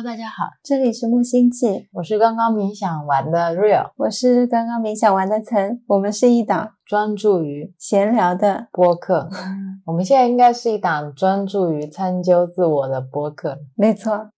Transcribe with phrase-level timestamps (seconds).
[0.00, 9.28] Hello，大家好，这里是木星记，我是刚刚冥想完的 Real，我是刚刚冥想完的岑，我们是一档专注于闲聊的播客。
[9.84, 13.58] 我们现在应该是一档专注于参究自我的播客。
[13.76, 14.30] 没错。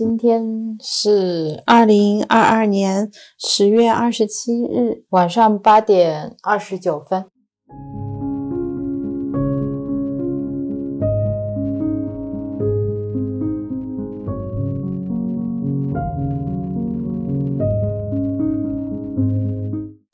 [0.00, 7.26] 今天是二零二二年十月二十七日晚上八点二十九分。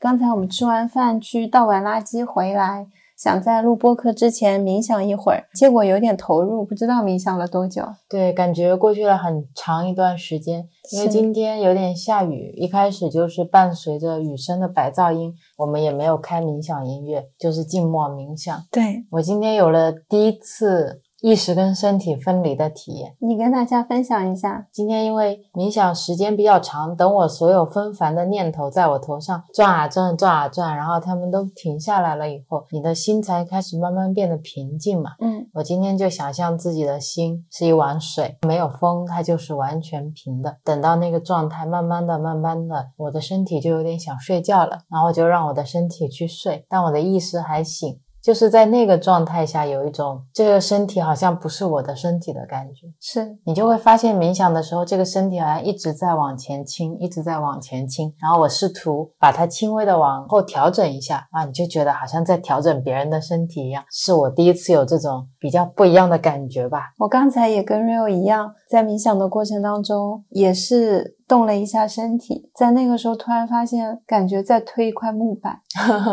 [0.01, 2.89] 刚才我们吃完饭去倒完垃圾回来。
[3.17, 7.83] 想在录播课之前冥想一会儿，结果有点投入，不知道冥想了多久。
[8.09, 18.63] 对，感觉过去了很长一段时间，因为今天有点下雨，一开始就是伴随着雨声的白噪音，我们也没有开冥想音乐，就是静默冥想。
[18.71, 21.03] 对我今天有了第一次。
[21.23, 24.67] 意识跟身体分离的体验，你跟大家分享一下。
[24.71, 35.13] 今天因为冥想时间比较长，等我所有纷繁的念头在我头上转啊转，转啊转，然后他们都停下来了以后，你的心才开始慢慢变得平静嘛。
[35.21, 40.59] 嗯，我今天就想象自己的心是一碗水，没有风，它就是完全平的。
[40.63, 47.99] 等到那个状态，慢慢的、慢慢的，我的身体就有点想睡觉了，然后就让我的身体去睡，但我的意识还醒。
[48.27, 58.13] 就是在那个状态下，有一种这个身体好像不是我的身体的感觉，是你就会发现冥想的时候，这个身体好像一直在往前倾，一直在往前倾。
[58.21, 63.85] 然后我试图把它轻微的往后调整一下啊，你就觉得好像在调整别人的身体一样。
[63.93, 66.93] 是我第一次有这种比较不一样的感觉吧。
[66.99, 71.15] 我刚才也跟 Rio 一样，在冥想的过程当中也是。
[71.29, 75.59] 动了一下身体，在那个时候突然发现，感觉在推一块木板，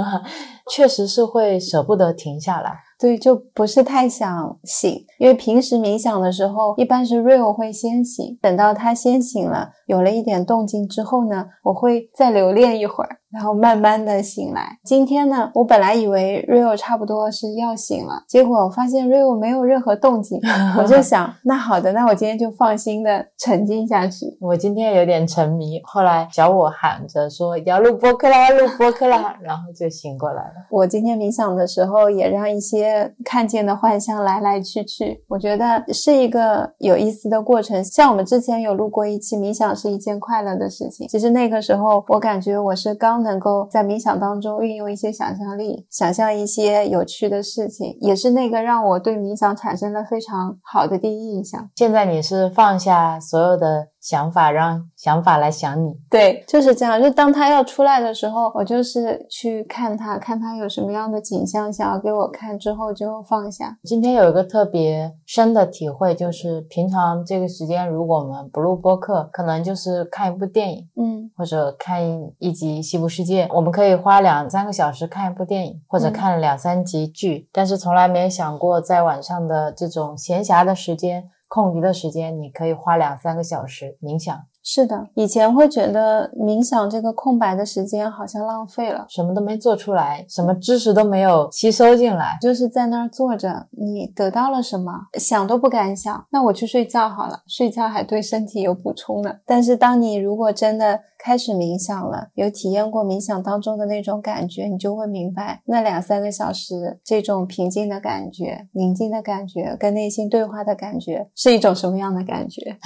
[0.73, 2.73] 确实是会舍不得停下来。
[2.98, 13.20] 对，就不是太想醒，因为平时冥想的时候，一般是 Real 会先醒，等到他先醒了，有了一点动静之后呢，我会再留恋一会儿。
[13.32, 14.78] 然后慢慢的醒来。
[14.83, 20.39] 今天呢，我本来以为 Rio 差不多是要醒了，结果我发现 Rio 没有任何动静，
[20.78, 24.28] 我就想，那好的，那我今天就放心的沉浸下去。
[24.39, 30.54] 我今天有点沉迷，后来小我喊着说要录播客啦，录播客啦，然后就醒过来了。
[30.70, 37.84] 我今天冥想的时候，也让一些看见的幻象来来去去，我觉得是一个有意思的过程。
[37.84, 43.24] 像我们之前有录过一期冥想是一件快乐的事情，其实那个时候我感觉我是刚。
[43.24, 51.70] 能够在冥想当中运用一些想象力，想象一些有趣的事情，也是那个让我对冥想产生了非常好的第一印象。
[51.78, 53.92] 现在你是放下所有的。
[54.03, 57.02] 想法让想法来想你，对，就是这样。
[57.02, 63.77] 就当他要出来的时候，我就是去看他，看他有什么样的景象想要给我看，之后就放下。
[63.86, 72.02] 今天有一个特别深的体会，就是平常这个时间，如果我们不录播客，可能就是看一部电影，嗯，或者看
[72.39, 81.30] 一集《西部世界》，我们可以花两三个小时看一部电影，或者看两三集剧，但是从来没有想过在晚上的这种闲暇的时间。
[81.53, 84.47] 空余的时间，你可以花两三个小时冥想。
[84.66, 94.94] 是的，以前会觉得冥想这个空白的时间好像浪费了，什么都没做出来，什么知识都没有吸收进来，就是在那儿坐着，你得到了什么？
[95.20, 96.26] 想都不敢想。
[96.30, 99.36] 那我去睡觉好了，睡觉还对身体有补充呢。
[99.46, 112.78] 但是当你如果真的开始冥想了，有体验过冥想当中的那种感觉，你就会明白，那两三个小时这种平静的感觉、宁静的感觉、跟内心对话的感觉是一种什么样的感觉？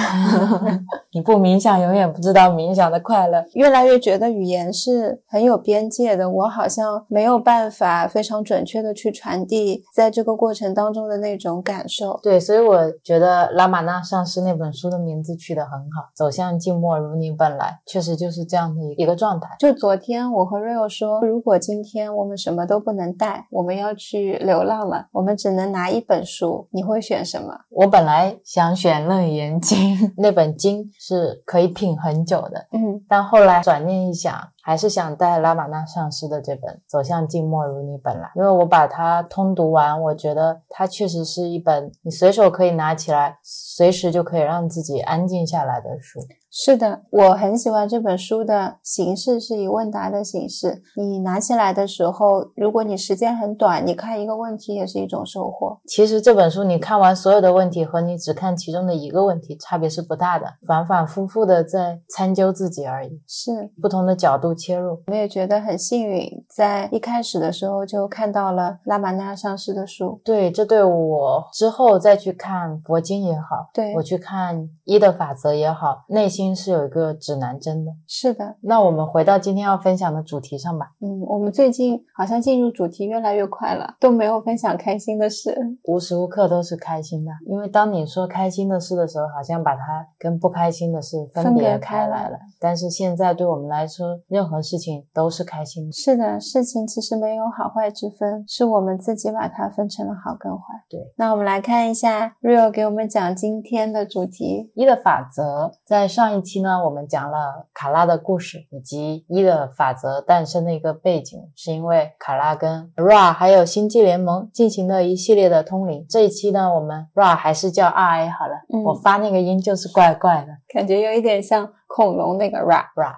[1.13, 1.66] 你不冥想。
[1.67, 12.17] 想永远不知道冥想的快乐，越来越觉得语言是很有边界的，我好像没有办法非常准确的去传递在这个过程当中的那种感受。
[12.23, 19.49] 对，所以我觉得拉玛那上师那本书的名字取得很好，走向静默如你本来，确实就是这样的一个状态。
[19.59, 27.53] 就昨天我和 Rio 说，如果今天我们什么都不能带，我们要去流浪了，我们只能拿一本书，你会选什么？
[27.71, 29.77] 我本来想选《楞严经》，
[30.15, 31.56] 那本经是可。
[31.57, 34.47] 可以品很久的，嗯，但后来转念一想。
[34.67, 46.19] 还是想带拉玛那上师的这本《走向静默如你本来》，因为我把它通读完，我觉得它确实是一本你随手可以拿起来，随时就可以让自己安静下来的书。
[46.49, 50.81] 是的，我很喜欢这本书的形式，是以问答的形式。
[50.95, 55.77] 你拿起来的时候，如果你时间很短，你看一个问题也是一种收获。
[55.87, 64.99] 其实这本书你看完所有的问题和你只看其中的一个问题差别是不大的，反反复复的在参究自己而已，是不同的角度切入。
[65.07, 70.19] 我也觉得很幸运，在一开始的时候就看到了拉玛那上师的书。
[70.25, 77.91] 对，这对我之后再去看佛经也好，对我去看一的法则也好，内心是有一个指南针的。
[78.07, 80.87] 是的，那我们回到今天要分享的主题上吧。
[81.01, 85.55] 嗯，我们最近好像进入主题越来越快了，都没有分享开心的事。
[85.83, 92.37] 无时无刻都是开心的，因为当你说开心的事的时候，好像把它跟不开心的事分分别开来开来了。
[92.59, 95.91] 但是现在对我们来说，任何事情都是开心的。
[95.91, 100.63] 是的，事情其实没有好坏之分，是我们自己把它分成了好跟坏。
[100.89, 104.71] 对，那我们来看一下 Rio 给我们讲今天的主题。
[104.73, 116.05] 一的法则，在上一期呢，我们讲了卡拉的故事，以及一的法则诞生的一个背景，是因为卡拉跟 Ra 还有星际联盟进行了一系列的通灵。
[116.09, 120.47] 这一期呢，我们 Ra 还是叫 RA 好了，嗯我发那个音就是怪怪的。
[120.73, 122.83] 感觉有一点像恐龙那个 ra。
[122.95, 123.13] Ra，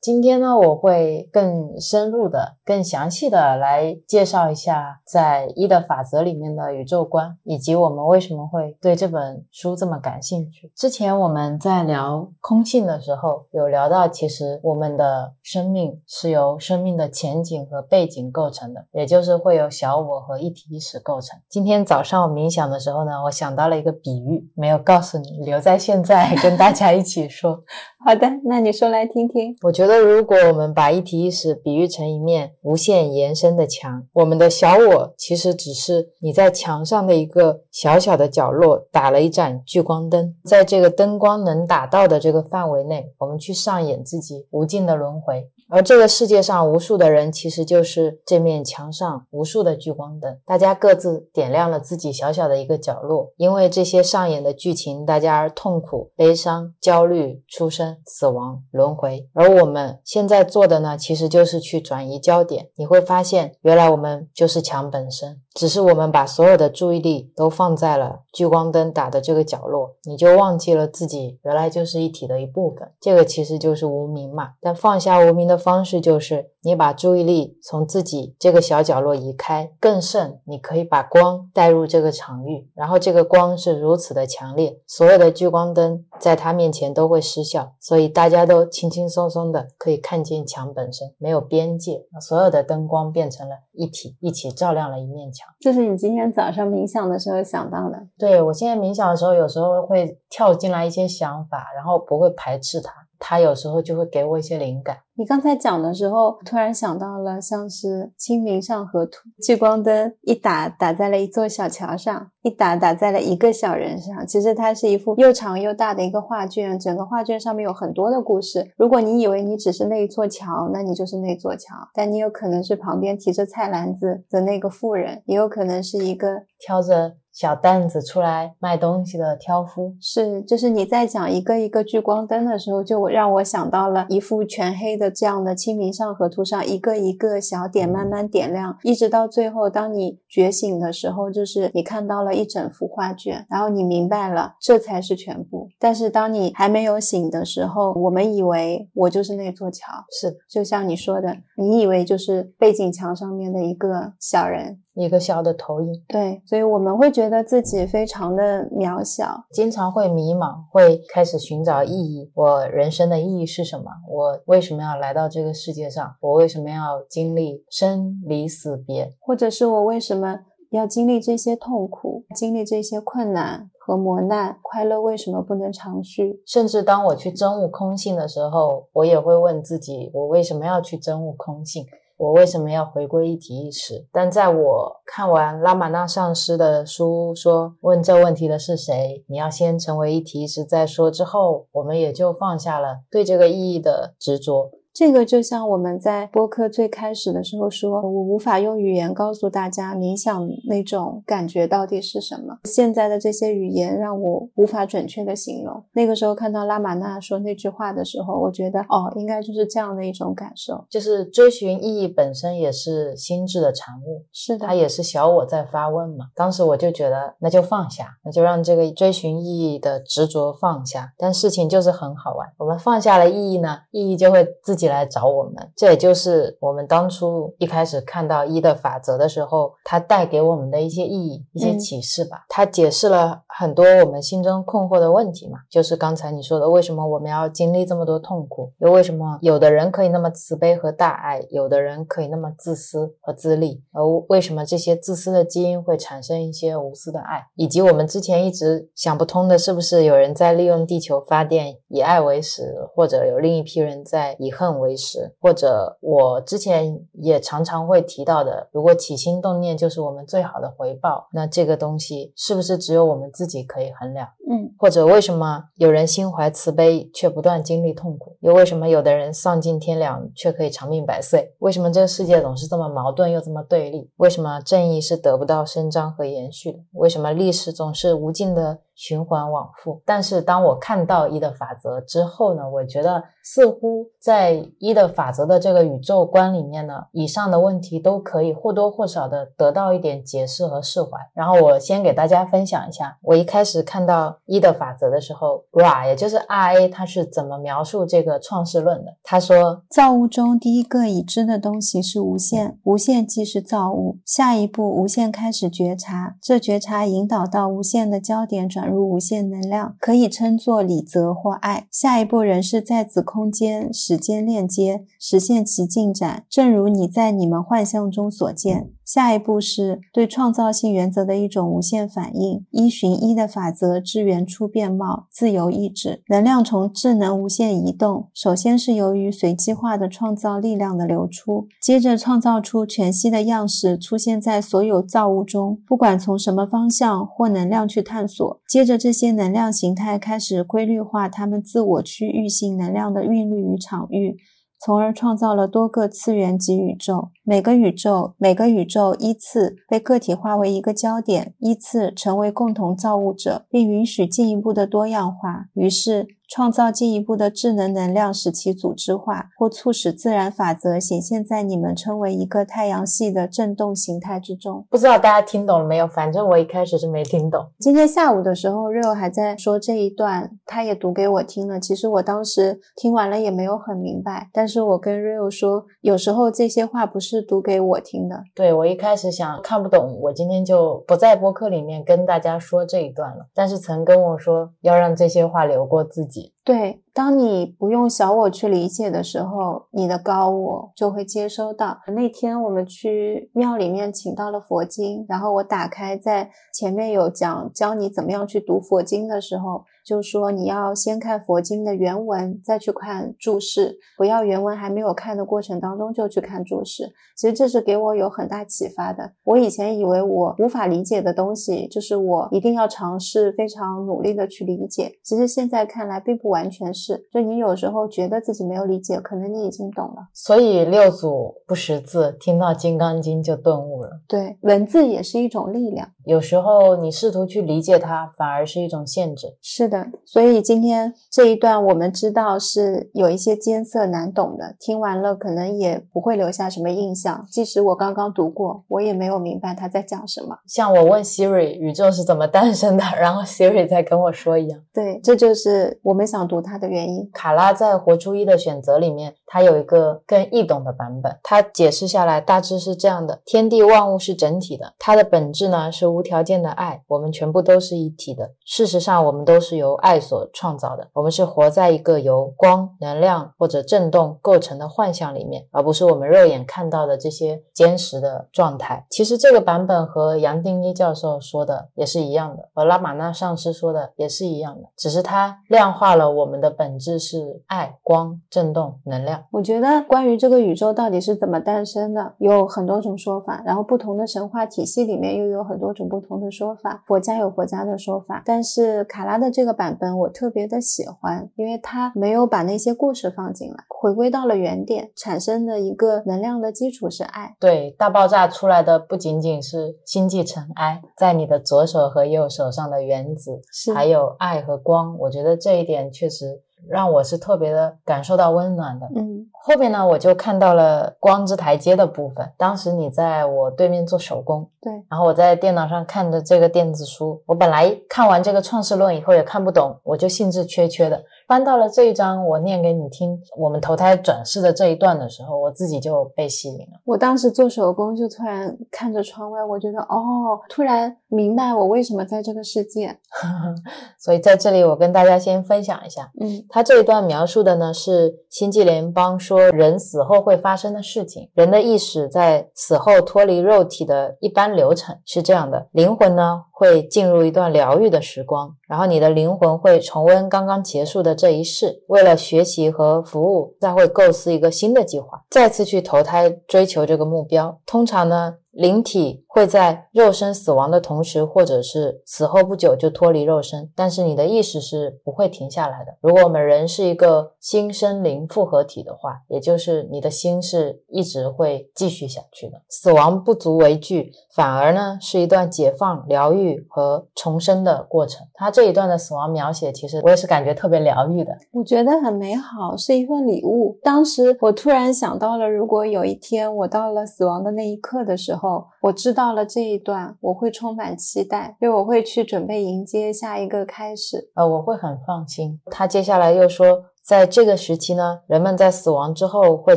[0.00, 10.70] 今天呢，我会更深入的、更详细的来介绍一下在一的法则里面的宇宙观，以及我们为什么会对这本书这么感兴趣。
[10.76, 21.38] 之前我们在聊空性的时候，有聊到，其实我们的生命是由生命的前景和背景构成的，也就是会有小我和一体意识构成。
[21.48, 27.62] 今天早上我冥想的时候呢，我想到了一个比喻，没有告诉你，留在现在 跟大家一起说。
[28.04, 29.56] 好的，那你说来听听。
[29.62, 45.50] 我觉得，如果我们把一体意识比喻成一面无限延伸的墙，我们的小我其实只是你在墙上的一个小小的角落打了一盏聚光灯，在这个灯光能打到的这个范围内，我们去上演自己无尽的轮回。
[45.70, 53.32] 而这个世界上无数的人，其实就是这面墙上无数的聚光灯，大家各自点亮了自己小小的一个角落。
[53.36, 59.28] 因为这些上演的剧情，大家而痛苦、悲伤、焦虑、出生、死亡、轮回。
[59.34, 62.68] 而我们现在做的呢，其实就是去转移焦点。
[62.76, 72.88] 你会发现，原来我们就是墙本身，只是我们把所有的注意力都放在了聚光灯打的这个角落，你就忘记了自己原来就是一体的一部分。
[73.00, 74.50] 这个其实就是无名嘛。
[74.60, 95.48] 但放下无名的方式就是，你把注意力从自己这个小角落移开，更甚，你可以把光带入这个场域，然后这个光是如此的强烈，所有的聚光灯在他面前都会失效，所以大家都轻轻松松的可以看见墙本身，没有边界，所有的灯光变成了一体，一起照亮了一面墙。
[95.60, 97.98] 这是你今天早上冥想的时候想到的。
[98.18, 104.98] 对我现在冥想的时候，有时候会跳进来一些想法，然后不会排斥它，它有时候就会给我一些灵感。
[105.18, 114.24] 你刚才讲的时候，突然想到了像是《清明上河图》，聚光灯一打打在了一座小桥上，一打打在了一个小人上。
[114.28, 118.64] 其实它是一幅又长又大的一个画卷，整个画卷上面有很多的故事。
[118.76, 145.68] 如果你以为你只是那一座桥，那你就是那座桥，但你有可能是旁边提着菜篮子的那个妇人，也有可能是一个挑着小担子出来卖东西的挑夫，是，就是你在讲一个一个聚光灯的时候，就让我想到了一幅全黑的这样的《清明上河图》上，一个一个小点慢慢点亮，一直到最后，当你觉醒的时候，就是你看到了一整幅画卷，然后你明白了这才是全部。
[145.78, 149.86] 但是当你还没有醒的时候，我们以为我就是那座桥，
[150.20, 156.04] 是就像你说的，你以为就是背景墙上面的一个小人，一个小的投影。
[156.08, 162.30] 对，所以我们会觉得自己非常的渺小，经常会迷茫，会开始寻找意义。
[162.34, 163.84] 我人生的意义是什么？
[164.10, 166.14] 我为什么要来到这个世界上？
[166.20, 169.12] 我为什么要经历生离死别？
[169.20, 170.40] 或者是我为什么
[170.70, 174.58] 要经历这些痛苦，经历这些困难和磨难？
[174.62, 176.42] 快乐为什么不能长续？
[176.46, 181.86] 甚至当我去真悟空性的时候，我也会问自己：我为什么要去真悟空性？
[182.18, 184.06] 我为什么要回归一体意识？
[184.12, 194.70] 但在我看完拉玛那上师的书说问这问题的是谁，你要先成为一体意识再说之后，我们也就放下了对这个意义的执着。
[194.98, 202.58] 这个就像我们在播客最开始的时候说，我无法用语言告诉大家冥想那种感觉到底是什么。
[202.64, 205.84] 现在的这些语言让我无法准确的形容。
[205.92, 216.24] 那个时候看到拉玛纳说那句话的时候，我觉得哦，应该就是这样的一种感受，就是追寻意义本身也是心智的产物，是的，它也是小我在发问嘛。
[216.34, 221.12] 当时我就觉得，那就放下，那就让这个追寻意义的执着放下。
[221.16, 225.54] 但事情就是很好玩，我们放下了意义呢，意义就会自己来找我们。
[225.76, 232.44] 这也就是我们当初一开始看到一的法则的时候，它带给我们的一些意义、一些启示吧。
[232.48, 238.72] 它解释了很多我们心中困惑的问题嘛，就是刚才你说的，为什么我们要经历这么多痛苦？
[238.78, 243.82] 又为什么有的人可以那么慈悲和大爱，有的人可以那么自私和自利？
[243.92, 247.46] 而为什么这些自私的基因会产生一些无私的爱？
[247.56, 255.34] 以及我们之前一直想不通的，是不是有人在利用地球发电，以爱为食，或者有另一批人在以恨为食？
[255.40, 264.28] 或者我之前也常常会提到的，如果起心动念就是我们最好的回报，那这个东西是不是只有我们自己可以衡量？
[264.50, 268.36] 嗯，或者为什么有人心怀慈悲却不断经历痛苦？
[268.40, 271.54] 又为什么有的人丧尽天良却可以长命百岁？
[271.58, 274.10] 为什么这个世界总是这么矛盾又这么对立？
[274.16, 276.78] 为什么正义是得不到伸张和延续的？
[276.92, 278.78] 为什么历史总是无尽的？
[278.98, 291.10] 循环往复，但是当我看到一的法则之后呢，我觉得似乎在一的法则的这个宇宙观里面呢，以上的问题都可以或多或少的得到一点解释和释怀。
[291.32, 299.12] 然后我先给大家分享一下，我一开始看到一的法则的时候，R 也就是 R A，他是怎么描述这个创世论的？
[299.22, 304.18] 他说，造物中第一个已知的东西是无限，无限即是造物。
[304.26, 308.87] 下一步，无限开始觉察，这觉察引导到无限的焦点转。
[308.88, 311.86] 如无限能量，可以称作理则或爱。
[311.90, 316.44] 下一步仍是在子空间、时间链接，实现其进展。
[316.48, 318.90] 正如你在你们幻象中所见。
[319.08, 328.28] 下一步是对创造性原则的一种无限反应，依循一的法则之原初变貌，自由意志，能量从智能无限移动。
[328.34, 338.60] 首先是由于随机化的创造力量的流出，接着创造出全息的样式出现在所有造物中，不管从什么方向或能量去探索。
[338.68, 344.36] 接着这些能量形态开始规律化它们自我区域性能量的韵律与场域。
[344.80, 355.64] 从而创造了多个次元及宇宙，每个宇宙每个宇宙依次被个体化为一个焦点，依次成为共同造物者，并允许进一步的多样化。
[355.72, 356.28] 于是。
[356.50, 364.86] 创造进一步的智能能量，使其组织化，或促使自然法则显现在你们称为一个太阳系的振动形态之中。
[364.88, 366.08] 不知道大家听懂了没有？
[366.08, 367.66] 反正我一开始是没听懂。
[367.78, 371.78] 今天下午的时候，Rio 还在说这一段，他也读给我听了。
[371.78, 378.42] 其实我当时听完了也没有很明白，但是我跟 Rio 说，有时候这些话不是读给我听的。
[378.54, 383.46] 对我一开始想看不懂，我今天就不在播客里面跟大家说这一段了。
[383.54, 386.52] 但是曾跟我说要让这些话流过自己。
[386.64, 391.98] 对，当你不用小我去理解的时候，你的高我就会接收到。
[392.08, 399.84] 那天我们去庙里面请到了佛经，然后我打开在前面有讲教你怎么样去读佛经的时候。
[400.08, 407.12] 就说你要先看佛经的原文，再去看注释，不要原文还没有看的过程当中就去看注释。
[407.36, 409.30] 其实这是给我有很大启发的。
[409.44, 415.12] 我以前以为我无法理解的东西，就是我一定要尝试非常努力的去理解。
[415.22, 420.28] 其实现在看来并不完全是，就你有时候觉得自己没有理解，可能你已经懂了。
[420.32, 424.22] 所以六祖不识字，听到《金刚经》就顿悟了。
[424.26, 426.08] 对，文字也是一种力量。
[426.24, 429.48] 有时候你试图去理解它，反而是一种限制。
[429.60, 429.97] 是的。
[430.24, 437.46] 所以今天这一段我们知道是有一些艰涩难懂的，听完了可能也不会留下什么印象。
[437.50, 440.56] 即使我刚刚读过，我也没有明白他在讲什么。
[440.66, 444.80] 像我问 Siri 宇宙是怎么诞生的，然后 Siri 在跟我说一样。
[444.92, 447.28] 对，这就是我们想读它的原因。
[447.32, 451.36] 卡拉在《活出一的选择》里面，它有一个更易懂的版本。
[451.42, 458.52] 它解释下来大致是这样的：天地万物是整体的，它的本质呢是无条件的爱，我们全部都是一体的。
[458.64, 460.20] 事实上，我们都是由爱。
[460.28, 469.06] 所创造的，我们是活在一个由光、能量或者振动构成的幻象里面，而不是我们肉眼看到的这些坚实的状态。
[469.08, 479.37] 其实这个版本和杨定一教授说的也是一样的，和拉玛那上师说的也是一样的，只是它量化了我们的本质是爱、光、振动、能量。
[479.38, 479.46] 样。
[479.50, 487.02] 我觉得关于这个宇宙到底是怎么诞生的，有很多种说法，然后不同的神话体系里面又有很多种不同的说法。
[487.06, 497.56] 佛家有佛家的说法，但是卡拉的这个版本我特别的喜欢，因为它没有把那些故事放进来，回归到了原点，产生的一个能量的基础是爱。
[497.60, 505.16] 对，大爆炸出来的不仅仅是星际尘埃，在你的左手和右手上的原子，是还有爱和光。
[505.18, 509.06] 我觉得这一点确实让我是特别的感受到温暖的。
[509.16, 512.50] 嗯后面呢，我就看到了光之台阶的部分。
[512.56, 517.42] 当时你在我对面做手工，对，然后我在电脑上看着这个电子书。
[517.44, 523.40] 我本来看完这个《创世论》以后也看不懂，我就兴致缺缺的翻到了这一章，我念给你听。
[523.56, 527.00] 我们投胎转世的这一段的时候，我自己就被吸引了。
[527.06, 533.18] 我当时做手工就突然看着窗外，我觉得哦，突然明白我为什么在这个世界。
[534.20, 541.50] 所以在这里，我跟大家先分享一下，嗯他这一段描述的呢是星际联邦说人死后会发生的事情。
[541.54, 557.80] 人的意识在死后脱离肉体的一般流程是这样的：灵魂呢会进入一段疗愈的时光，然后你的灵魂会重温刚刚结束的这一世，为了学习和服务，再会构思一个新的计划，再次去投胎追求这个目标。
[557.84, 558.54] 通常呢。
[558.78, 566.14] 灵体会在肉身死亡的同时，或者是死后不久就脱离肉身，但是你的意识是不会停下来的。
[566.20, 572.80] 如果我们人是一个心身灵复合体的话，也就是你的心是一直会继续下去的。
[572.88, 578.46] 死亡不足为惧，反而呢是一段解放、疗愈和重生的过程。
[578.54, 581.50] 他这一段的死亡描写，其实我也是感觉特别疗愈的。
[581.72, 583.98] 我觉得很美好，是一份礼物。
[584.04, 588.67] 当时我突然想到了，如果有一天我到了死亡的那一刻的时候，
[589.02, 594.50] 我知道了这一段，我会充满期待，因为我会去准备迎接下一个开始。
[594.54, 595.80] 呃，我会很放心。
[595.90, 599.96] 他接下来又说，在这个时期呢，人们在死亡之后会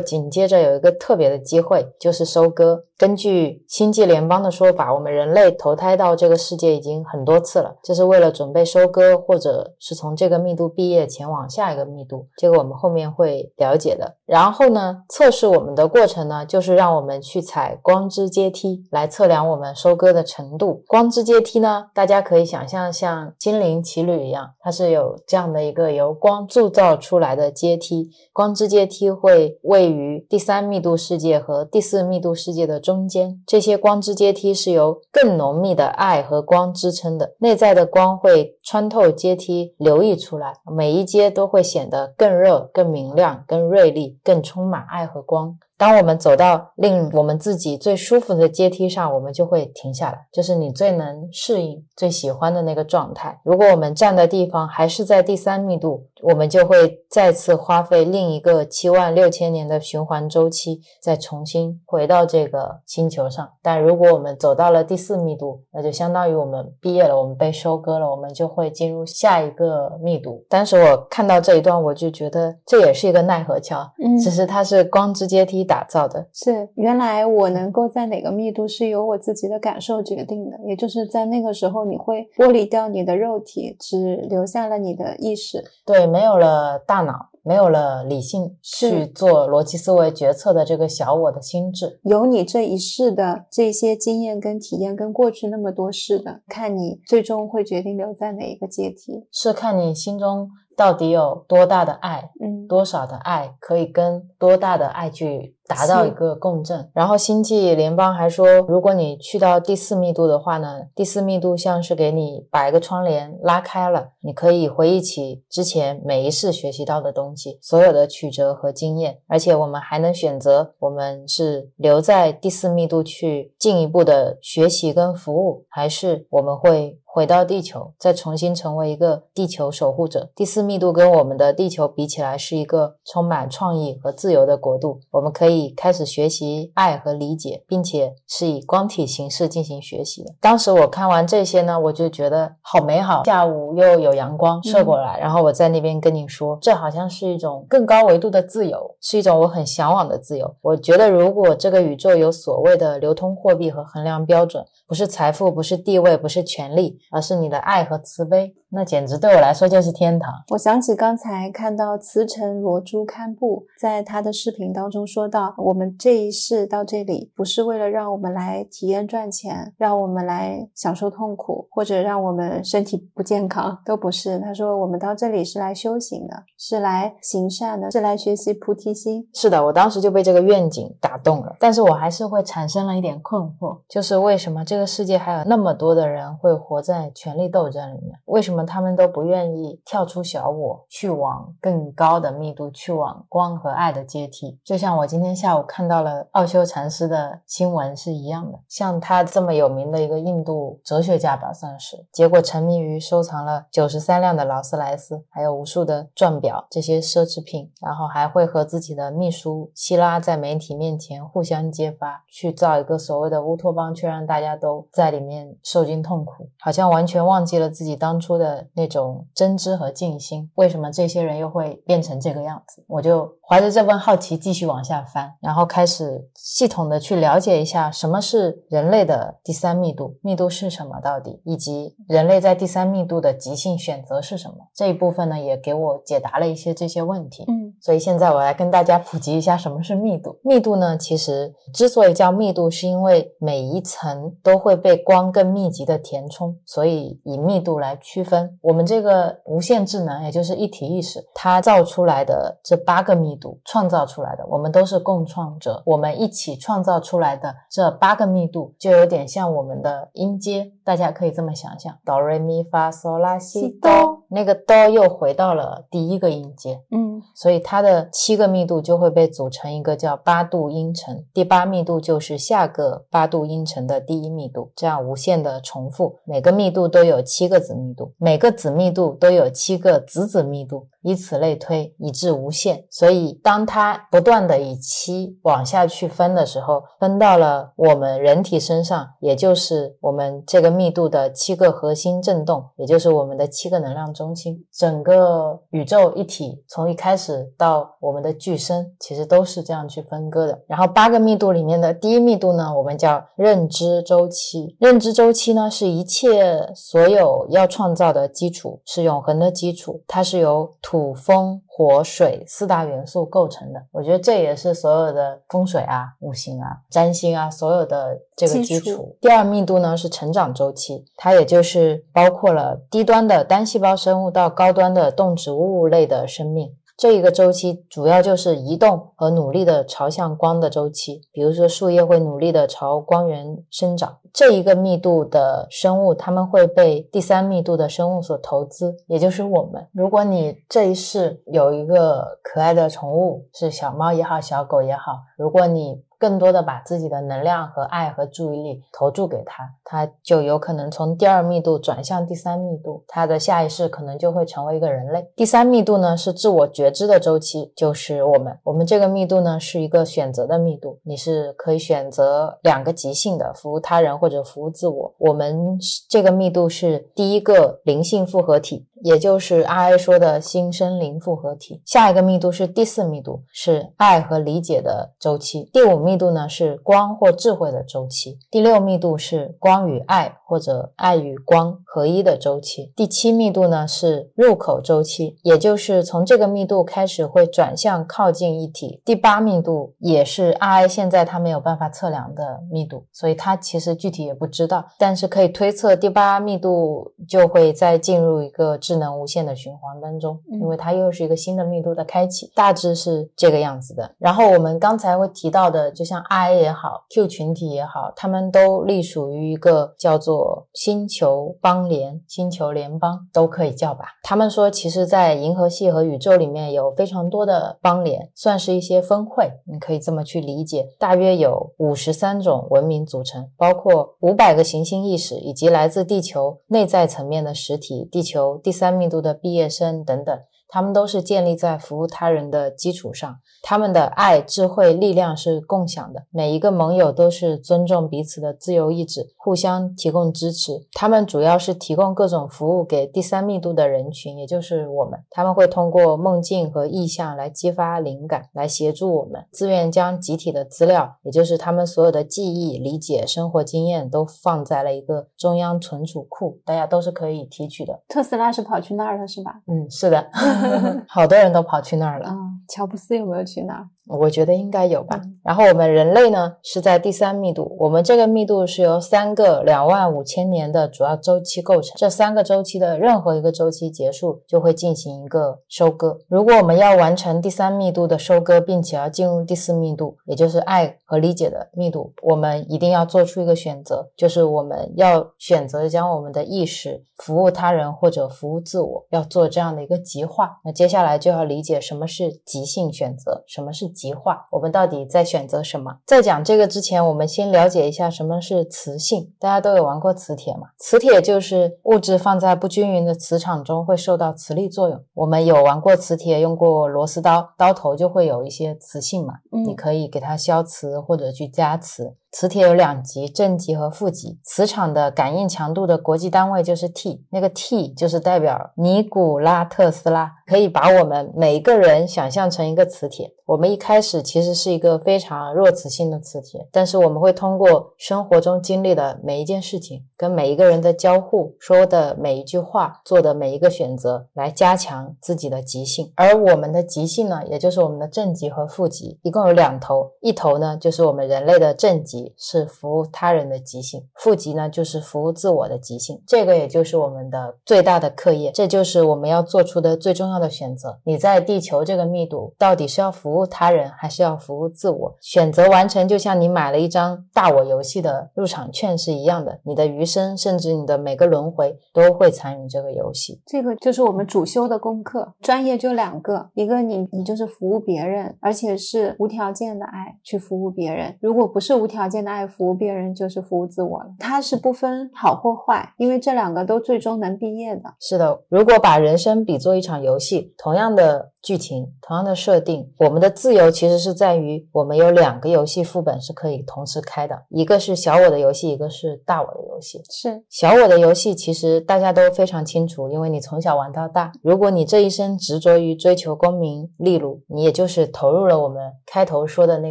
[0.00, 2.84] 紧接着有一个特别的机会，就是收割。
[3.02, 12.28] 根据星际联邦的说法，我们人类投胎到这个世界已经很多次了，这是为了准备收割，或者是从这个密度毕业前往下一个密度。
[12.36, 14.18] 这个我们后面会了解的。
[14.24, 20.84] 然后呢，测试我们的过程呢，就是让我们去踩光之阶梯来测量我们收割的程度。
[20.86, 28.10] 光之阶梯呢，大家可以想象像精灵骑旅一样，它是有这样的一个由光铸造出来的阶梯。
[28.32, 33.42] 光之阶梯会位于第三密度世界和第四密度世界的中中间。
[33.46, 45.58] 这些光之阶梯是由更浓密的爱和光支撑的，内在的光会穿透阶梯流溢出来，每一阶都会显得更热、更明亮、更锐利、更充满爱和光。
[45.82, 53.36] 当我们走到令我们自己最舒服的阶梯上，我们就会停下来，就是你最能适应、最喜欢的那个状态。
[53.42, 63.50] 如果我们站的地方还是在第三密度，我们就会再次花费另一个七万六千年的循环周期，再重新回到这个星球上。
[63.60, 70.44] 但如果我们走到了第四密度，那就相当于我们毕业了，我们被收割了，我们就会进入下一个密度。
[70.48, 76.28] 当时我看到这一段，我就觉得这也是一个奈何桥，嗯只是它是光之阶梯打造的。
[76.34, 85.64] 是，原来我能够在哪个密度是由我自己的感受决定的，也就是在那个时候，你会剥离掉你的肉体，只留下了你的意识。
[85.86, 91.98] 对，没有了大脑，没有了理性去做逻辑思维决策的这个小我的心智。
[92.02, 99.26] 有你这一世的这些经验跟体验，跟过去那么多世的，看你最终会决定留在哪一个阶梯。
[99.32, 100.50] 是看你心中
[100.82, 106.90] 到底有多大的爱，嗯，多少的爱可以跟多大的爱去达到一个共振。
[106.92, 130.30] 然后星际联邦还说，如果你去到第四密度的话呢，第四密度像是给你把一个窗帘拉开了，你可以回忆起之前每一次学习到的东西，所有的曲折和经验，而且我们还能选择我们是留在第四密度去进一步的学习跟服务，还是我们会回到地球，再重新成为一个地球守护者。
[130.34, 134.98] 第四密度跟我们的地球比起来，是一个充满创意和自由的国度。
[135.10, 140.32] 我们可以开始学习爱和理解，并且是以光体形式进行学习的。
[140.40, 143.24] 当时我看完这些呢，我就觉得好美好。
[143.24, 150.56] 下午又有阳光射过来，然后我在那边跟你说，这好像是一种更高维度的自由，是一种我很向往的自由。
[150.62, 160.32] 我觉得，如果这个宇宙有所谓的流通货币和衡量标准，不是财富，不是地位，不是权利，而是你的爱和慈悲，那简直对我来说就是天堂。
[160.50, 174.38] 我想起刚才看到慈城罗珠堪布在他的视频当中说到，我们这一世到这里不是为了让我们来体验赚钱，让我们来享受痛苦，或者让我们身体不健康，都不是。
[174.40, 179.28] 他说我们到这里是来修行的，是来行善的，是来学习菩提心。
[179.34, 188.18] 是的，我当时就被这个愿景打动了，但是我还是会产生了一点困惑，就是为什么这个世界还有那么多的人会活在在权力斗争里面？
[188.26, 194.60] 为什么他们都不愿意跳出小我，去往更高的密度，去往光和爱的阶梯？
[194.62, 220.50] 就像我今天下午看到了奥修禅师的新闻是一样的，像他这么有名的一个印度哲学家吧，算是，结果沉迷于收藏了九十三辆的劳斯莱斯，还有无数的钻表这些奢侈品，然后还会和自己的秘书希拉在媒体面前互相揭发，去造一个所谓的乌托邦，却让大家都在里面受尽痛苦，好像完全忘记了自己当初的那种真知和静心。
[220.54, 222.84] 为什么这些人又会变成这个样子？
[222.88, 234.56] 我就怀着这份好奇继续往下翻，然后开始系统的去了解一下什么是人类的第三密度，密度是什么到底，以及人类在第三密度的即兴选择是什么。
[234.74, 237.44] 这一部分呢，也给我解答了一些这些问题。
[237.82, 240.38] 所以现在我来跟大家普及一下什么是密度。
[240.44, 248.56] 密度呢，其实之所以叫密度，是因为每一层都会被光更密集的填充，所以以密度来区分。
[248.62, 266.80] 我们这个无限智能，也就是一体意识，它造出来的这八个密度，创造出来的，我们都是共创者，我们一起创造出来的这八个密度，就有点像我们的音阶，大家可以这么想象：哆来咪发嗦拉西哆，那个哆又回到了第一个音阶。
[266.90, 282.84] 嗯所以它的七个密度就会被组成一个叫八度音程，第八密度就是下个八度音程的第一密度，这样无限的重复，每个密度都有七个子密度，每个子密度都有七个子子密度，以此类推，以至无限。
[282.90, 300.60] 所以当它不断的以七往下去分的时候，分到了我们人体身上，也就是我们这个密度的七个核心振动，也就是我们的七个能量中心，整个宇宙一体从一开始到我们的具身，其实都是这样去分割的。
[300.66, 304.76] 然后八个密度里面的第一密度呢，我们叫认知周期。
[304.78, 313.82] 认知周期呢，是一切所有要创造的基础，是永恒的基础，它是由土、风、火、水四大元素构成的。
[313.92, 318.78] 我觉得这也是所有的风水啊、五行啊、占星啊，所有的这个基基。
[318.80, 326.76] 础第二密度呢是成长周期，它也就是包括了低端的单细胞生物到高端的动植物类的生命。
[326.94, 334.18] 这一个周期主要就是移动和努力的朝向光的周期，比如说树叶会努力的朝光源生长。
[334.32, 339.86] 这一个密度的生物，他们会被第三密度的生物所投资，也就是我们。
[339.92, 355.28] 如果你这一世有一个可爱的宠物，是小猫也好，小狗也好，如果你更多的把自己的能量和爱和注意力投注给它，它就有可能从第二密度转向第三密度，它的下一世可能就会成为一个人类。
[355.34, 365.14] 第三密度呢是自我觉知的周期，就是我们，我们这个密度呢是一个选择的密度，你是可以选择两个极性的服务他人或者服务自我。
[365.18, 365.76] 我们
[366.08, 368.86] 这个密度是第一个灵性复合体。
[369.02, 371.82] 也就是阿埃说的新生灵复合体。
[371.84, 375.68] 下一个密度是第四密度，是爱和理解的周期。
[375.72, 378.38] 第五密度呢是光或智慧的周期。
[378.50, 382.92] 第六密度是光与爱或者爱与光合一的周期。
[382.94, 389.02] 第七密度呢是入口周期，也就是从这个密度开始会转向靠近一体。
[389.04, 404.14] 第八密度也是阿埃现在他没有办法测量的密度，所以他其实具体也不知道，但是可以推测第八密度就会再进入一个智能无限的循环当中，嗯因为它又是一个新的密度的开启，大致是这个样子的。
[404.18, 414.04] 然后我们刚才会提到的，就像 I 也好，Q 群体也好，他们都隶属于一个叫做星球邦联、星球联邦，都可以叫吧。
[414.22, 420.90] 他们说，其实，在银河系和宇宙里面有非常多的邦联，算是一些分会，你可以这么去理解。
[420.98, 430.36] 大约有五十三种文明组成，包括五百个行星意识，以及来自地球内在层面的实体、地球第三三密度的毕业生等等。
[430.72, 433.36] 他们都是建立在服务他人的基础上。
[433.62, 440.86] 他们的爱、智慧、力量是共享的，每一个盟友都是尊重彼此的自由意志，互相提供支持。
[440.94, 445.20] 他们主要是提供各种服务给第三密度的人群，也就是我们。
[445.30, 458.00] 他们会通过梦境和意象来激发灵感，来协助我们，自愿将集体的资料，也就是他们所有的记忆、理解、生活经验，都放在了一个中央存储库，大家都是可以提取的。
[458.08, 459.60] 特斯拉是跑去那儿了，是吧？
[459.68, 460.28] 嗯，是的，
[461.08, 462.28] 好多人都跑去那儿了。
[462.30, 463.88] 嗯，乔布斯有没有去那儿？
[464.18, 465.20] 我觉得应该有吧。
[465.42, 471.94] 然后我们人类呢是在第三密度，我们这个密度是由三个两万五千年的主要周期构成。
[471.96, 476.18] 这三个周期的任何一个周期结束，就会进行一个收割。
[476.28, 490.60] 如果我们要完成第三密度的收割，并且要进入第四密度，也就是爱和理解的密度，我们一定要做出一个选择，就是我们要选择将我们的意识服务他人或者服务自我，要做这样的一个极化。
[490.64, 493.92] 那接下来就要理解什么是即兴选择，什么是。
[493.92, 495.98] 极化，我们到底在选择什么？
[496.06, 499.34] 在讲这个之前，我们先了解一下什么是磁性。
[499.38, 500.68] 大家都有玩过磁铁嘛？
[500.78, 505.04] 磁铁就是物质放在不均匀的磁场中会受到磁力作用。
[505.12, 509.34] 我们有玩过磁铁，用过螺丝刀，刀头就会有一些磁性嘛。
[509.50, 512.16] 你可以给它消磁或者去加磁。
[512.32, 514.40] 磁铁有两极，正极和负极。
[514.42, 520.32] 磁场的感应强度的国际单位就是 T，那个 T 就是代表尼古拉特斯拉。
[520.46, 523.32] 可以把我们每一个人想象成一个磁铁。
[523.46, 536.12] 我们一开始其实是一个非常弱磁性的磁铁，但是我们会通过生活中经历的每一件事情，跟每一个人的交互，说的每一句话，做的每一个选择，来加强自己的极性。
[536.16, 546.22] 而我们的极性呢，也就是我们的正极和负极，一共有两头，一头呢就是我们人类的正极，是服务他人的极性；负极呢就是服务自我的极性。
[546.26, 550.98] 这个也就是我们的最大的课业，这就是我们要做出的最重要的选择。
[551.04, 553.46] 你在地球这个密度，到底是要服务？
[553.46, 559.60] 他人还是要服务自我，选择完成，就像你买了一张大我游戏的入场券是一样的。
[559.64, 563.40] 你的余生，甚至你的每个轮回，都会参与这个游戏。
[563.46, 571.16] 这个就是我们主修的功课，专业就两个，一个你你就是服务别人，而且是无条件的爱去服务别人。
[571.20, 574.06] 如果不是无条件的爱服务别人，就是服务自我了。
[574.18, 577.94] 它是不分好或坏，因为这两个都最终能毕业的。
[578.00, 581.30] 是的，如果把人生比作一场游戏，同样的。
[581.42, 590.00] 剧情同样的设定，我们的自由其实是在于我们有两个游戏副本是可以同时开的，一个是小我的游戏，一个是大我的游戏。
[590.08, 594.30] 是小我的游戏，其实大家都非常清楚，因为你从小玩到大。
[594.40, 599.90] 如果你这一生执着于追求功名利禄，你也就是投入了我们开头说的那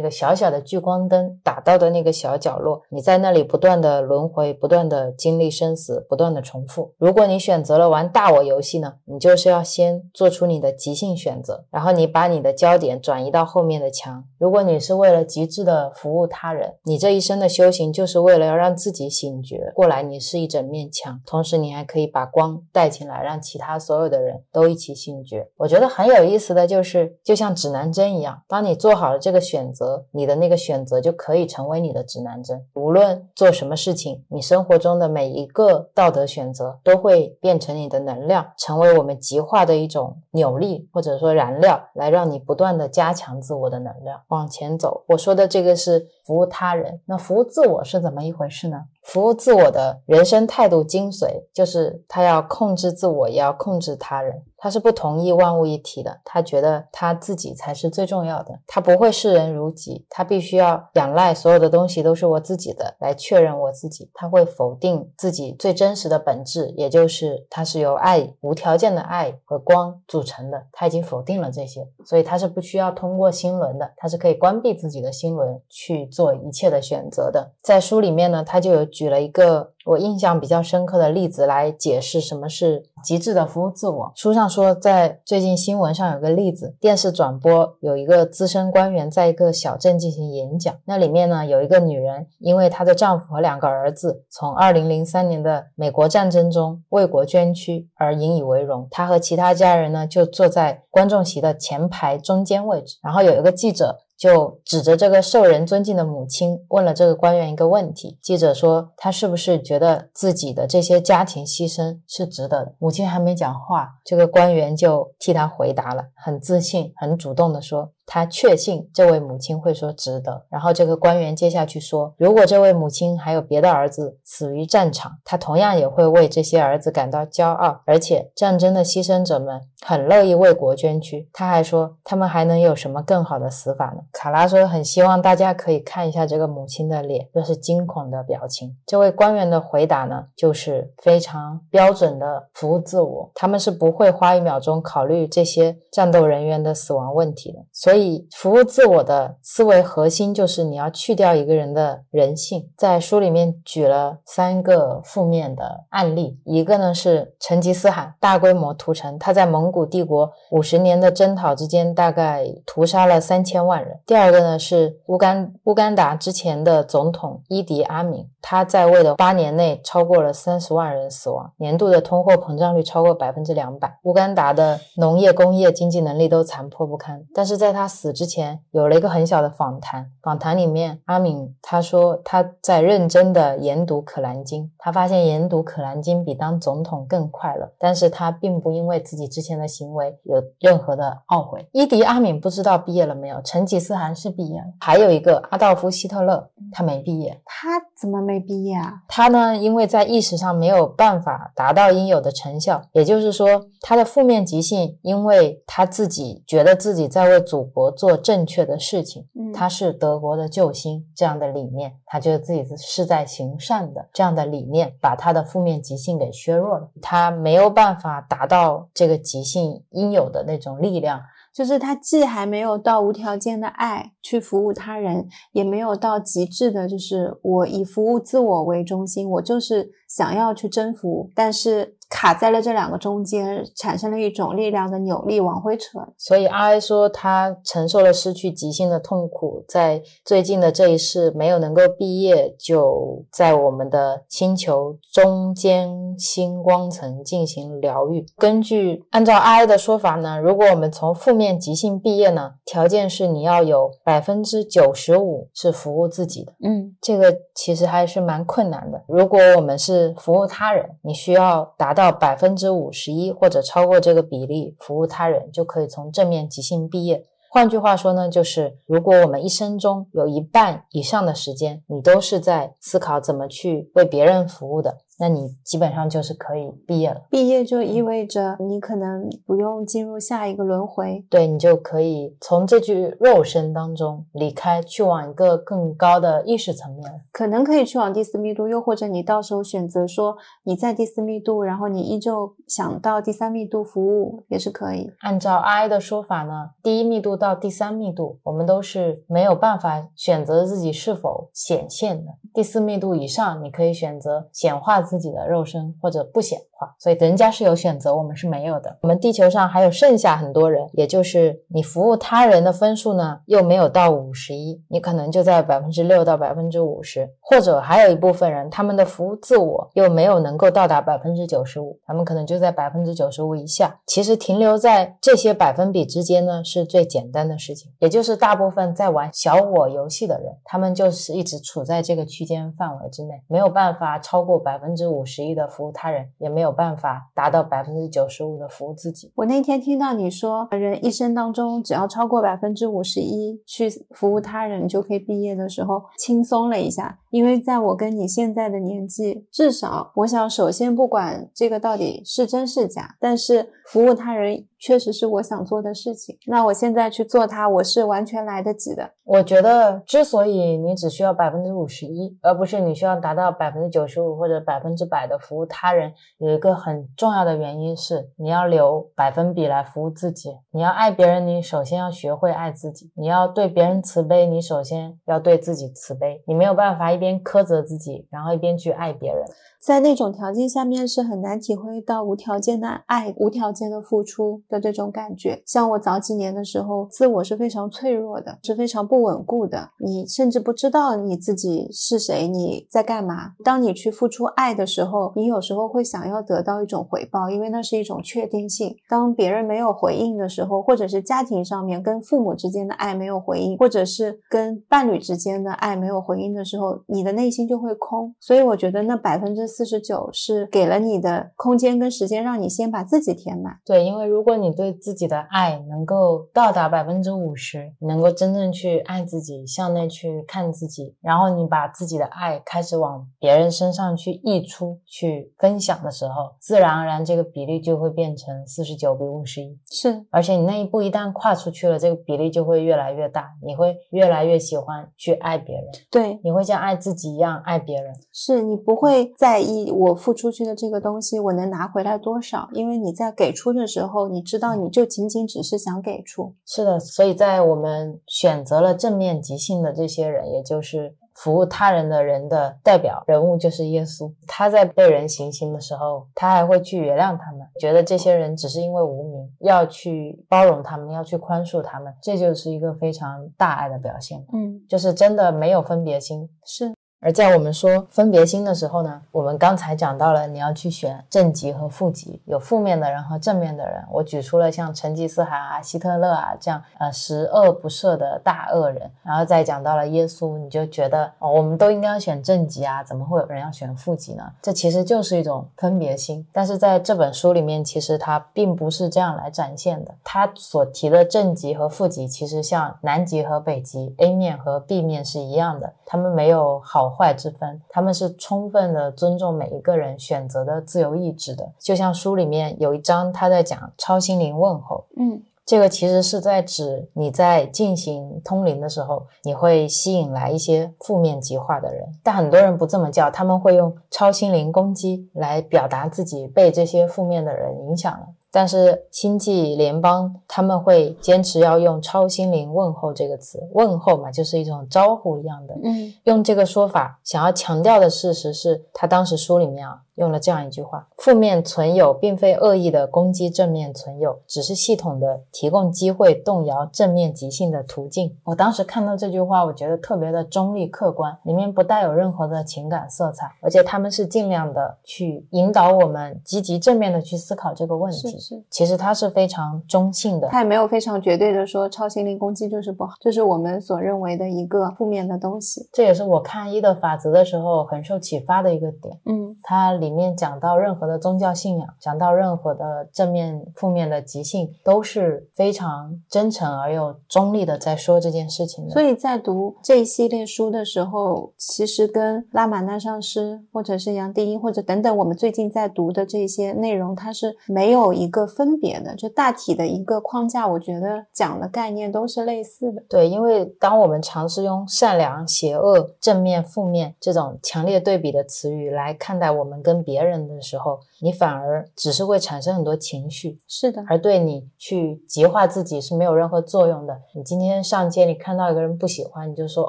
[0.00, 6.92] 个小小的聚光灯打到的那个小角落，你在那里不断的轮回，不断的经历生死，不断的重复。
[6.98, 11.64] 如果你选择了玩大我游戏呢，你就是要先做出你的即兴选择。
[11.70, 14.24] 然后你把你的焦点转移到后面的墙。
[14.38, 21.20] 如果你是为了极致的服务他人，你这一生的修行就是为了要让自己醒觉过来，你是一整面墙。
[21.24, 25.48] 同时，你还可以把光带进来，让其他所有的人都一起醒觉。
[25.56, 32.64] 我觉得很有意思的就是，就像指南针一样，当你做好了这个选择，你的那个选择就可以成为你的指南针。
[32.74, 41.32] 无论做什么事情，你生活中的每一个道德选择都会变成你的能量，成为我们极化的一种扭力，或者说。
[41.32, 45.02] 燃料来让你不断的加强自我的能量往前走。
[45.08, 48.84] 我说的这个是服务他人，那服务自我是怎么一回事呢？
[49.02, 54.42] 服务自我的人生态度精髓就是他要控制自我，也要控制他人。
[54.56, 64.08] 他是不同意万物一体的，他觉得他自己才是最重要的，他不会视人如己，他必须要仰赖所有的东西都是我自己的来确认我自己。
[64.14, 70.64] 他会否定自己最真实的本质，也就是他是由爱、无条件的爱和光组成的。
[70.70, 77.50] 他已经否定了这些，所以他是不需要通过心轮的，他是可以关闭自己的心轮去做一切的选择的。
[77.62, 79.72] 在书里面呢，他就有举了一个。
[79.84, 84.12] 我印象比较深刻的例子来解释什么是极致的服务自我。
[84.14, 103.98] 书上说，在最近新闻上有个例子，电视转播有一个资深官员在一个小镇进行演讲，那里面呢有一个女人，因为她的丈夫和两个儿子从2003年的美国战争中为国捐躯而引以为荣，她和其他家人呢就坐在观众席的前排中间位置，然后有一个记者。
[104.22, 108.20] 就指着这个受人尊敬的母亲问了这个官员一个问题。
[108.22, 120.44] 记者说：“他是不是觉得自己的这些家庭牺牲是值得的？”母亲还没讲话，这个官员就替他回答了，很自信、很主动的说：“他确信这位母亲会说值得。
[120.48, 131.28] 然后这个官员接下去说，如果这位母亲还有别的儿子死于战场，他同样也会为这些儿子感到骄傲，而且战争的牺牲者们很乐意为国捐躯。
[131.32, 134.02] 他还说，他们还能有什么更好的死法呢？
[134.12, 138.76] 卡拉说，很希望大家可以看一下这个母亲的脸，这是惊恐的表情。
[138.86, 147.58] 这位官员的回答呢，就是非常标准的服务自我，他们是不会花一秒钟考虑这些战斗人员的死亡问题的。
[147.72, 152.66] 所所以，服务自我的思维核心就是你要去掉一个人的人性。
[152.74, 164.00] 在书里面举了三个负面的案例，一个呢是成吉思汗大规模屠城，他在蒙古帝国五十年的征讨之间，大概屠杀了三千万人。
[164.06, 177.22] 第二个呢是乌干乌干达之前的总统伊迪阿敏，他在位的八年内超过了三十万人死亡，年度的通货膨胀率超过百分之两百，乌干达的农业、工业、经济能力都残破不堪。
[177.34, 191.66] 但是在他死之前，有了一个很小的访谈，访谈里面阿敏他说他在认真的研读《可兰经》，他发现研读《可兰经》比当总统更快乐，但是他并不因为自己之前的行为有任何的懊悔。
[191.72, 197.40] 伊迪阿敏不知道毕业了没有，成吉思汗是毕业了，还有一个阿道夫希特勒，他没毕业。
[197.44, 199.02] 他怎么没毕业啊？
[199.08, 221.22] 他呢，因为在意识上没有办法达到应有的成效，也就是说，他的负面极性，因为他自己觉得自己在为祖国做正确的事情，嗯他是德国的救星这样的理念，他觉得自己是在行善的这样的理念，把他的负面极性给削弱了，他没有办法达到这个极性应有的那种力量。
[221.52, 235.98] 就是他既还没有到无条件的爱去服务他人，也没有到极致的，就是我以服务自我为中心，我就是想要去征服，但是卡在了这两个中间，产生了一种力量的扭力，往回扯。
[236.18, 248.26] 所以阿埃说，他承受了失去即兴的痛苦，在最近的这一世没有能够毕业，就在我们的星球中间星光层进行疗愈。
[248.36, 256.52] 根据按照阿埃的说法呢，如果我们从负面即兴毕业呢，条件是你要有百分之九十五是服务自己的。
[256.62, 259.02] 嗯，这个其实还是蛮困难的。
[259.08, 267.24] 如果我们是服务他人，你需要达到到百分之五十一或者超过这个比例服务他人，就可以从正面即兴毕业。
[267.48, 277.22] 换句话说呢，就是如果我们一生中有一半以上的时间，你都是在思考怎么去为别人服务的，那你基本上就是可以毕业了。
[277.30, 281.24] 毕业就意味着你可能不用进入下一个轮回。
[281.30, 287.08] 对你就可以从这具肉身当中离开，去往一个更高的意识层面。
[287.30, 295.08] 可能可以去往第四密度，又或者你到时候选择说你在第四密度，然后你依旧想到第三密度服务也是可以。
[295.20, 302.32] 按照 I 的说法呢，第一密度到第三密度，我们都是没有办法选择自己是否显现的。
[302.52, 306.58] 第四密度以上，你可以选择显化自自己的肉身，或者不显。
[306.98, 308.96] 所以人家是有选择，我们是没有的。
[309.02, 323.98] 我们地球上还有剩下很多人，也就是你服务他人的分数呢，又没有到五十一，你可能就在百分之六到百分之五十，或者还有一部分人，他们的服务自我又没有能够到达百分之九十五，他们可能就在百分之九十五以下。
[324.06, 339.30] 其实停留在这些百分比之间呢，是最简单的事情，也就是大部分在玩小我游戏的人，他们就是一直处在这个区间范围之内，没有办法超过百分之五十一的服务他人，也没有办法达到百分之九十五的服务自己。
[339.36, 347.18] 我那天听到你说，人一生当中只要超过百分之五十一去服务他人就可以毕业的时候，轻松了一下。
[347.30, 356.36] 因为在我跟你现在的年纪，至少我想首先不管这个到底是真是假，但是服务他人确实是我想做的事情。
[356.48, 359.08] 那我现在去做它，我是完全来得及的。
[359.22, 370.50] 我觉得，之所以你只需要百分之五十一，而不是你需要达到百分之九十五或者百分之百的服务他人，有一个很重要的原因是，你要留百分比来服务自己。
[370.72, 376.42] 你要爱别人，你首先要学会爱自己；你要对别人慈悲，你首先要对自己慈悲。
[376.44, 379.44] 你没有办法一边苛责自己，然后一边去爱别人。
[379.84, 385.60] 在那种条件下面，是很难体会到无条件的爱、无条件的付出的这种感觉。
[385.66, 389.90] 像我早几年的时候，自我是非常脆弱的，是非常不稳固的。
[389.98, 393.54] 你甚至不知道你自己是谁，你在干嘛。
[393.64, 398.94] 当你去付出爱的时候，你有时候会想要得到一种回报，因为那是一种确定性。
[399.08, 408.32] 当别人没有回应的时候，或者是家庭上面跟父母之间的爱没有回应，或者是跟伴侣之间的爱没有回应的时候，你的内心就会空。
[408.38, 413.78] 所以我觉得那百分之四十九是给了你的空间跟时间，让你先把自己填满。
[413.84, 429.78] 对，因为如果你对自己的爱能够到达百分之五十，能够真正去爱自己，向内去看自己，然后你把自己的爱开始往别人身上去溢出、去分享的时候，自然而然这个比例就会变成四十九比五十一。
[429.90, 438.12] 是，而且你那一步一旦跨出去了，这个比例就会越来越大，你会越来越喜欢去爱别人，对，你会像爱自己一样爱别人。
[438.32, 446.54] 是你不会在意我付出去的这个东西我能拿回来多少，因为你在给出的时候，你知道你就仅仅只是想给出。
[446.66, 454.30] 是的，所以在我们选择了正面即兴的这些人，也就是服务他人的人的代表人物，就是耶稣。
[454.46, 464.44] 他在被人行刑的时候，他还会去原谅他们，觉得这些人只是因为无名，要去包容他们，要去宽恕他们，这就是一个非常大爱的表现。
[464.52, 466.92] 嗯，就是真的没有分别心，是。
[467.24, 474.02] 而在我们说分别心的时候呢，我们刚才讲到了你要去选正极和负极，有负面的人和正面的人。
[474.10, 484.42] 我举出了像成吉思汗啊、希特勒啊这样呃十恶不赦的大恶人，然后再讲到了耶稣，你就觉得哦，我们都应该要选正极啊，怎么会有人要选负极呢？
[484.60, 486.44] 这其实就是一种分别心。
[486.50, 490.12] 但是在这本书里面，其实它并不是这样来展现的。
[490.24, 497.11] 他所提的正极和负极，其实像南极和北极，A 面和 B 面是一样的，他们没有好。
[497.12, 501.70] 坏之分，他们是充分的尊重每一个人选择的自由意志的。
[501.78, 512.08] 就像书里面有一章，他在讲超心灵问候，嗯，这个其实是在指你在进行通灵的时候，你会吸引来一些负面极化的人。
[512.22, 518.26] 但很多人不这么叫，他们会用超心灵攻击来表达自己被这些负面的人影响了。
[518.52, 525.74] 但是星际联邦他们会坚持要用“超心灵问候”这个词，问候嘛，就是一种招呼一样的。
[525.82, 530.02] 嗯，用这个说法，想要强调的事实是他当时书里面啊。
[530.16, 538.36] 用了这样一句话：负面存有并非恶意的攻击正面存有，只是系统的提供机会动摇正面即兴的途径。
[538.44, 548.30] 我当时看到这句话，我觉得特别的中立客观，里面不带有任何的情感色彩，而且他们是尽量的去引导我们积极正面的去思考这个问题。
[548.32, 555.88] 是是，其实它是非常中性的，他也没有非常绝对的说超心灵攻击就是不好，这是我们所认为的一个负面的东西。
[555.92, 559.18] 这也是我看一的法则的时候很受启发的一个点。
[559.26, 560.72] 嗯，它里面讲到。
[560.82, 568.90] 任何的宗教信仰，讲到任何的正面、负面的极性，都是非常真诚而又中立的在说这件事情的。
[568.90, 583.02] 所以在读这一系列书的时候，其实跟拉玛那上师，或者是杨定一，或者等等我们最近在读的这些内容，它是没有一个分别的，就大体的一个框架，我觉得讲的概念都是类似的。
[583.08, 597.20] 对，因为当我们尝试用善良、邪恶、正面、负面这种强烈对比的词语来看待我们跟别人的时，时候，你反而只是会产生很多情绪，是的，而对你去极化自己是没有任何作用的。
[597.34, 599.84] 你今天上街，你看到一个人不喜欢，你就说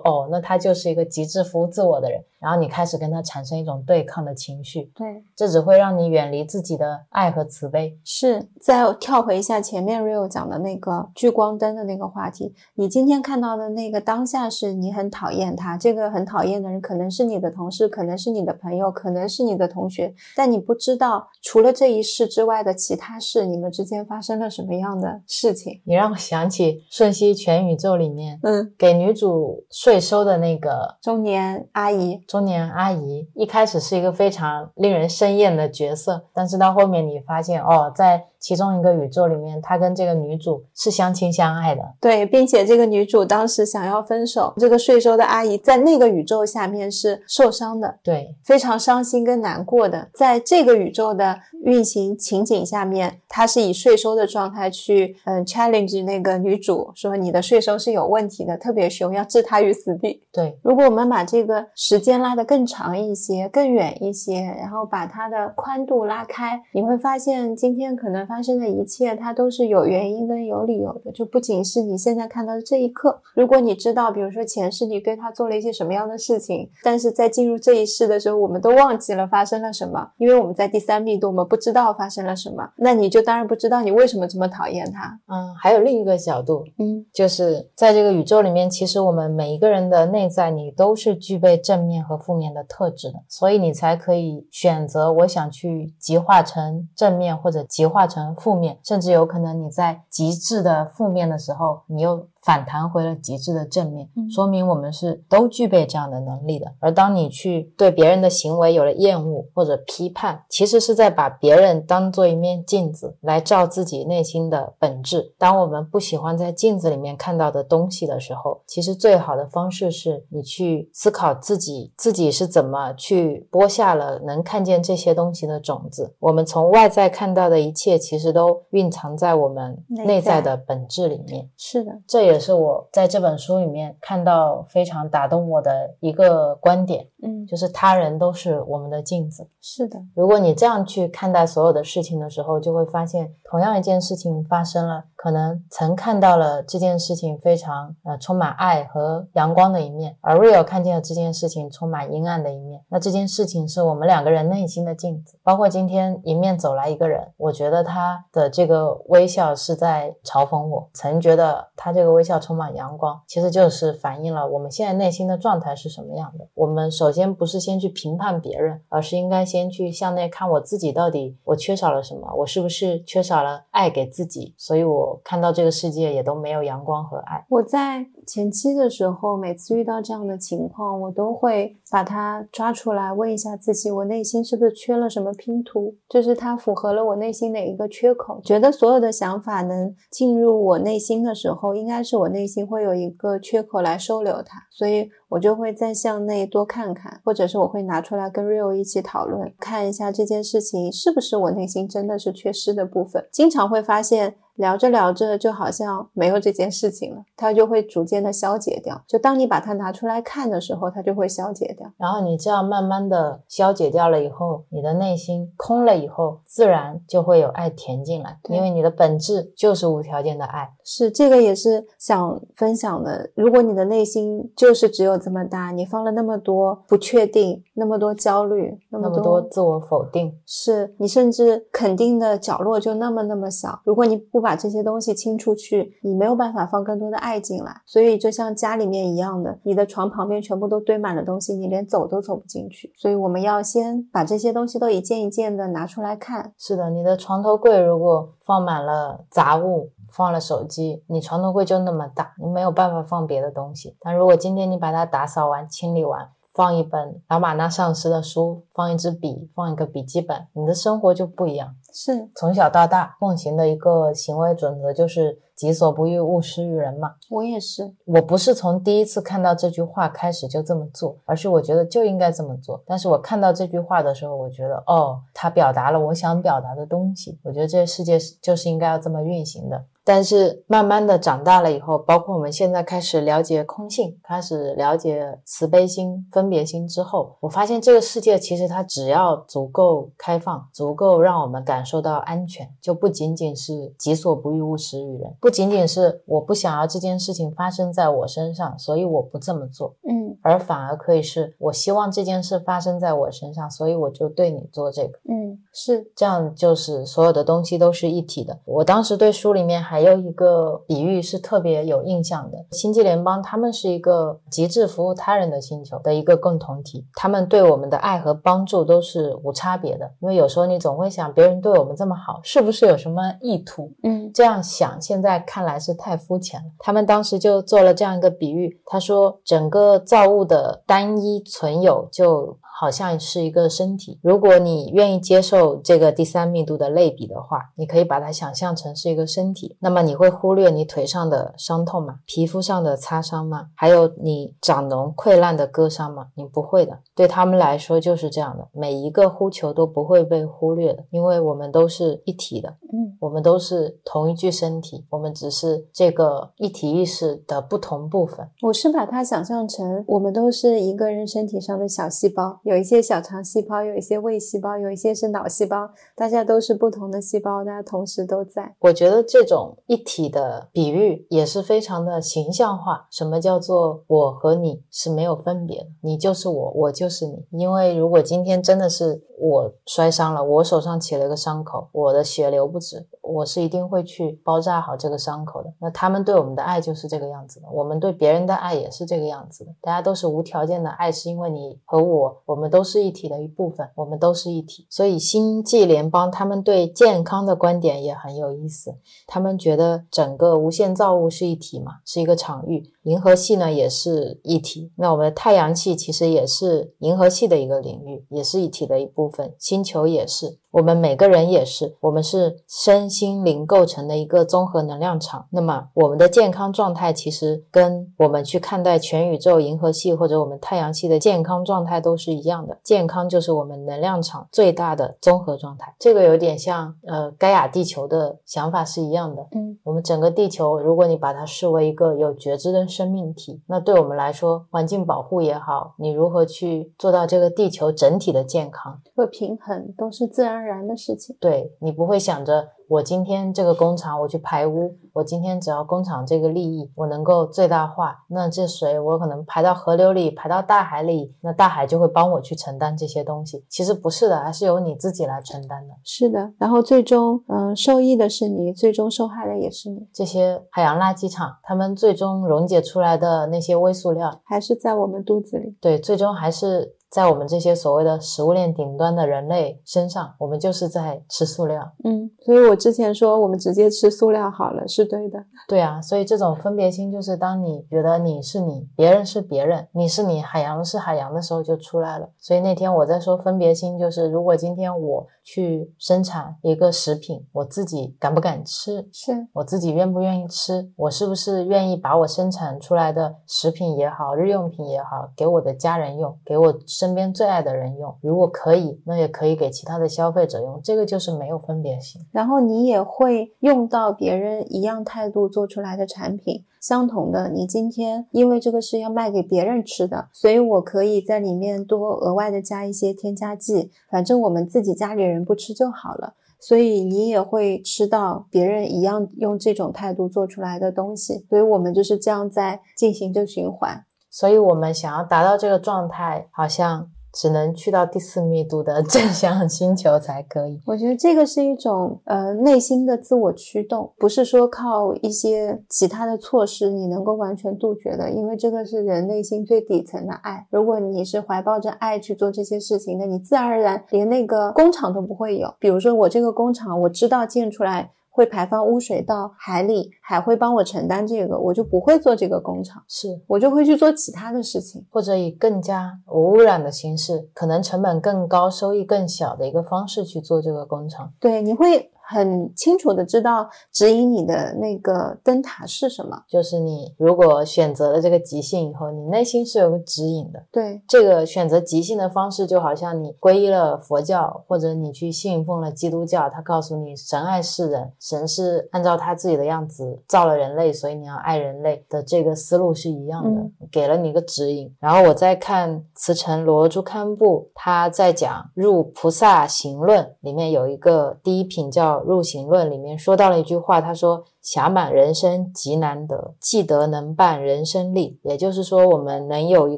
[0.04, 7.98] 哦，那他就是一个极致服务自我的人，然后你开始跟他产生一种对抗的情绪，对，这只会让你远离自己的爱和慈悲。
[8.04, 19.93] 是，再跳回一下前面 Rio 讲的那个聚光灯的那个话题，你今天看到的那个当下是你很讨厌他，这个很讨厌的人可能是你的同事，可能是你的朋友，可能是你的同学，
[20.36, 20.74] 但你不。
[20.74, 25.80] 不知道除了这一世之外的其他事，你们之间发生了什么样的事情？
[25.86, 32.18] 你让我想起《瞬息全宇宙》里面，嗯，给女主税收的那个中年阿姨。
[32.28, 41.82] 中年阿姨一开始是一个非常令人生厌的角色，但是到后面你发现，哦，在其中一个宇宙里面，他跟这个女主是相亲相爱的。
[42.02, 50.64] 对，并且这个女主当时想要分手，这个税收的阿姨在那个宇宙下面是受伤的，对，非常伤心跟难过的，在这。
[50.64, 60.24] 个宇宙的运行情景下面，他是以税收的状态去嗯 challenge 那个女主，说你的税收是有问题的，特别凶，要置她于死地。
[60.32, 71.12] 对，如果我们把这个时间拉得更长一些、更远一些，然后把它的宽度拉开，你会发现今天可能发生的一切，它都是有原因跟有理由的。
[71.12, 85.20] 就不仅是你现在看到的这一刻，如果你知道，比如说前世你对他做了一些什么样的事情，但是在进入这一世的时候，我们都忘记了发生了什么，因为我们在第三密度，我们不知道发生了什么，那你就当然不知道你为什么这么讨厌他。
[85.28, 102.28] 嗯，还有另一个角度，嗯，就是在这个宇宙里面，其实我们每一个人的内在，你都是具备正面和负面的特质的，所以你才可以选择我想去极化成正面，或者极化成负面，甚至有可能你在极致的负面的时候，你又。
[102.46, 106.70] 反弹回了极致的正面，说明我们是都具备这样的能力的。
[106.80, 115.34] 而当你去对别人的行为有了厌恶或者批判，其实是在把别人当做一面镜子来照自己内心的本质。
[115.38, 126.14] 当我们不喜欢在镜子里面看到的东西的时候，其实最好的方式是你去思考自己自己是怎么去播下了能看见这些东西的种子。
[126.20, 131.50] 我们从外在看到的一切，其实都蕴藏在我们内在的本质里面。
[131.56, 132.33] 是的，这也。
[132.34, 139.48] 也是我在这本书里面看到非常打动我的一个观点，嗯，就是他人都是我们的镜子。
[139.62, 152.82] 是的，如果你这样去看待所有的事情的时候，就会发现，同样一件事情发生了，可能曾看到了这件事情非常呃充满爱和阳光的一面，而 Real 看见了这件事情充满阴暗的一面。
[152.90, 155.38] 那这件事情是我们两个人内心的镜子。
[155.44, 162.24] 包括今天迎面走来一个人，我觉得他的这个微笑是在嘲讽我，曾觉得他这个微。
[162.24, 166.48] 微笑充满阳光，其实就是反映了我们现在内心的状态是什么样的。
[166.54, 172.28] 我们首先不是先去评判别人，而是应该先去向内看我自己，到底我缺少了什么？
[172.40, 174.54] 我是不是缺少了爱给自己？
[174.58, 177.46] 所以我看到这个世界也都没有阳光和爱。
[177.50, 185.94] 我在前期的时候，每次遇到这样的情况，我都会把它抓出来问一下自己：我内心是不是缺了什么拼图？
[186.10, 188.42] 就是它符合了我内心哪一个缺口？
[188.44, 192.14] 觉得所有的想法能进入我内心的时候，应该是。
[192.24, 203.28] 我内心会有一个缺口来收留它，所以我就会再向内多看看，或者是我会拿出来跟 Rio 一起讨论，看一下这件事情是不是我内心真的是缺失的部分。
[203.32, 204.36] 经常会发现。
[204.56, 209.02] 聊着聊着，就好像没有这件事情了，它就会逐渐的消解掉。
[209.08, 211.92] 就当你把它拿出来看的时候，它就会消解掉。
[211.98, 220.70] 然后你这样慢慢的消解掉了以后，你的内心空了以后，自然就会有爱填进来，因为你的本质就是无条件的爱。
[220.84, 223.30] 是这个也是想分享的。
[223.36, 233.82] 如果你的内心就是只有这么大，你放了那么多不确定，那么多焦虑，那么多自我否定，是你甚至肯定的角落就那么那么小。
[233.86, 242.94] 如果你不把这些东西清出去，你没有办法放更多的爱进来，所以就像家里面一样的，你的床旁边全部都堆满了东西，你连走都走不进去。
[242.96, 246.54] 所以我们要先把这些东西都一件一件的拿出来看。
[246.58, 253.96] 是的，你的床头柜如果放满了杂物，放了手机，你床头柜就那么大，你没有办法放别的东西。
[254.02, 261.76] 但如果今天你把它打扫完、清理完，放一本老马那上师的书，放一支笔，放一个笔记本，你的生活就不一样。
[261.92, 267.16] 是从小到大奉行的一个行为准则，就是己所不欲，勿施于人嘛。
[267.32, 272.84] 我也是，我不是从第一次看到这句话开始就这么做，而是我觉得就应该这么做。
[272.86, 277.40] 但是我看到这句话的时候，我觉得哦，它表达了我想表达的东西。
[277.44, 279.84] 我觉得这个世界是就是应该要这么运行的。
[280.06, 308.60] 但是慢慢的长大了以后，包括我们现在开始了解空性，开始了解慈悲心、分别心之后，我发现这个世界其实它只要足够开放，足够让我们感受到安全，就不仅仅是己所不欲，勿施于人，不仅仅是我不想要这件事情发生在我身上，所以我不这么做，嗯，而反而可以是我希望这件事发生在我身上，所以我就对你做这个，嗯，是这样，就是所有的东西都是一体的。
[308.66, 309.93] 我当时对书里面还。
[309.94, 320.10] 还有一个比喻是特别有印象的，星际联邦他们是一个极致服务他人的星球的一个共同体，他们对我们的爱和帮助都是无差别的。
[320.20, 323.94] 因为有时候你总会想，别人对我们这么好，是不是有什么意图？
[324.02, 326.66] 嗯，这样想现在看来是太肤浅了。
[326.80, 332.58] 他们当时就做了这样一个比喻，他说整个造物的单一存有就。
[332.84, 334.20] 好像是一个身体。
[334.22, 339.78] 如果你愿意接受这个第三密度的类比的话，你可以把它想象成是一个身体。
[339.80, 342.20] 那么你会忽略你腿上的伤痛吗？
[342.26, 343.68] 皮肤上的擦伤吗？
[343.74, 346.28] 还有你长脓溃烂的割伤吗？
[346.36, 347.00] 你不会的。
[347.16, 352.68] 对他们来说就是这样的，每一个呼求都不会被忽略的，因为我们都是一体的。
[352.92, 358.46] 嗯，我们都是同一具身体，我们只是这个一体意识的不同部分。
[358.62, 368.76] 我是把它想象成我们都是一个人身体上的小细胞，有有一些小肠细胞，有一些胃细胞，有一些是脑细胞，大家都是不同的细胞，大家同时都在。
[368.80, 373.06] 我觉得这种一体的比喻也是非常的形象化。
[373.12, 375.88] 什么叫做我和你是没有分别的？
[376.02, 377.46] 你就是我，我就是你。
[377.52, 385.74] 因为如果今天真的是我摔伤了，我手上起了一个伤口，我的血流不止，我是一定会去包扎好这个伤口的。
[385.80, 389.74] 那他们对我们的爱就是这个样子的，我们对别人的爱也是这个样子的。
[389.82, 394.86] 大家都是无条件的爱，是因为你和我，我们都是一体的一部分，我们都是一体。
[394.90, 398.94] 所以星际联邦他们对健康的观点也很有意思，
[399.26, 402.92] 他们觉得整个无限造物是一体嘛，是一个场域。
[403.04, 409.54] 银河系呢也是一体，那我们太阳系其实也是银河系的一个领域，也是一体的一部分。
[409.58, 410.60] 星球也是。
[410.74, 415.46] 我们每个人也是，我们是身心灵构成的一个综合能量场。
[415.52, 422.76] 那么，我们的健康状态其实跟我们去看待全宇宙、银河系或者我们太阳系的健康状态都是一样的。
[422.82, 425.94] 健康就是我们能量场最大的综合状态。
[426.00, 429.48] 这个有点像呃，盖亚地球的想法是一样的。
[429.52, 440.63] 嗯，我们整个地球，如果你把它视为一个有觉知的生命体，那对我们来说，环境保护也好，你如何去做到这个地球整体的健康和平衡，都是自然。
[440.64, 453.64] 然的事情，对你不会想着我今天这个工厂我去排污，我今天只要工厂这个利益我能够最大化，那这水我可能排到河流里，排到大海里，那大海就会帮我去承担这些东西。
[453.70, 455.94] 其实不是的，还是由你自己来承担的。
[456.04, 460.08] 是的，然后最终嗯受益的是你，最终受害的也是你。
[460.14, 465.76] 这些海洋垃圾场，他们最终溶解出来的那些微塑料，还是在我们肚子里。
[465.82, 466.96] 对，最终还是。
[467.14, 471.88] 在我们这些所谓的食物链顶端的人类身上，我们就是在吃塑料。
[472.04, 475.38] 嗯，所以我之前说我们直接吃塑料好了，是对的。
[475.68, 482.28] 对啊，所以这种分别心就是当你觉得你是你，别人是别人，你是你，海洋是海洋的时候就出来了。
[482.40, 489.08] 所以那天我在说分别心，就是如果今天我去生产一个食品，我自己敢不敢吃？
[489.14, 490.92] 是我自己愿不愿意吃？
[490.96, 496.74] 我是不是愿意把我生产出来的食品也好，日用品也好，给我的家人用，给我。
[497.04, 500.80] 身边最爱的人用，如果可以，那也可以给其他的消费者用。
[500.82, 502.22] 这个就是没有分别心。
[502.32, 507.50] 然后你也会用到别人一样态度做出来的产品，相同的。
[507.50, 516.36] 你今天因为这个是要卖给别人吃的，所以我可以在里面多额外的加一些添加剂，反正我们自己家里人不吃就好了。
[516.62, 521.46] 所以你也会吃到别人一样用这种态度做出来的东西。
[521.50, 524.06] 所以我们就是这样在进行着循环。
[524.36, 530.82] 所以，我们想要达到这个状态，好像只能去到第四密度的 正向星球才可以。
[530.88, 540.66] 我觉得这个是一种呃内心的自我驱动，不是说靠一些其他的措施你能够完全杜绝的，因为这个是人内心最底层的爱。
[540.72, 545.72] 如果你是怀抱着爱去做这些事情的你自然而然连那个工厂都不会有。
[545.78, 548.10] 比如说，我这个工厂，我知道建出来。
[548.36, 561.32] 会排放污水到海里，海会帮我承担这个，我就不会做这个工厂，是我就会去做其他的事情，或者以更加无污染的形式，可能成本更高、收益更小的一个方式去做这个工厂。
[561.40, 562.10] 对，你会。
[562.26, 570.64] 很清楚的知道指引你的那个灯塔是什么，就是你如果选择了这个即兴以后，你内心是有个指引的。
[570.72, 584.90] 对，这个选择即兴的方式，就好像你皈依了佛教，或者你去信奉了基督教，他告诉你神爱世人，神是按照他自己的样子造了人类，所以你要爱人类的这个思路是一样的，给了你一个指引。
[585.00, 592.13] 然后我再看慈城罗珠堪布，他在讲《入菩萨行论》里面有一个第一品叫。
[592.20, 594.46] 入行论里面说到了一句话，他说。
[594.64, 598.40] 侠满人生极难得，既得能办人生利。
[598.44, 599.98] 也就是说，我们能有一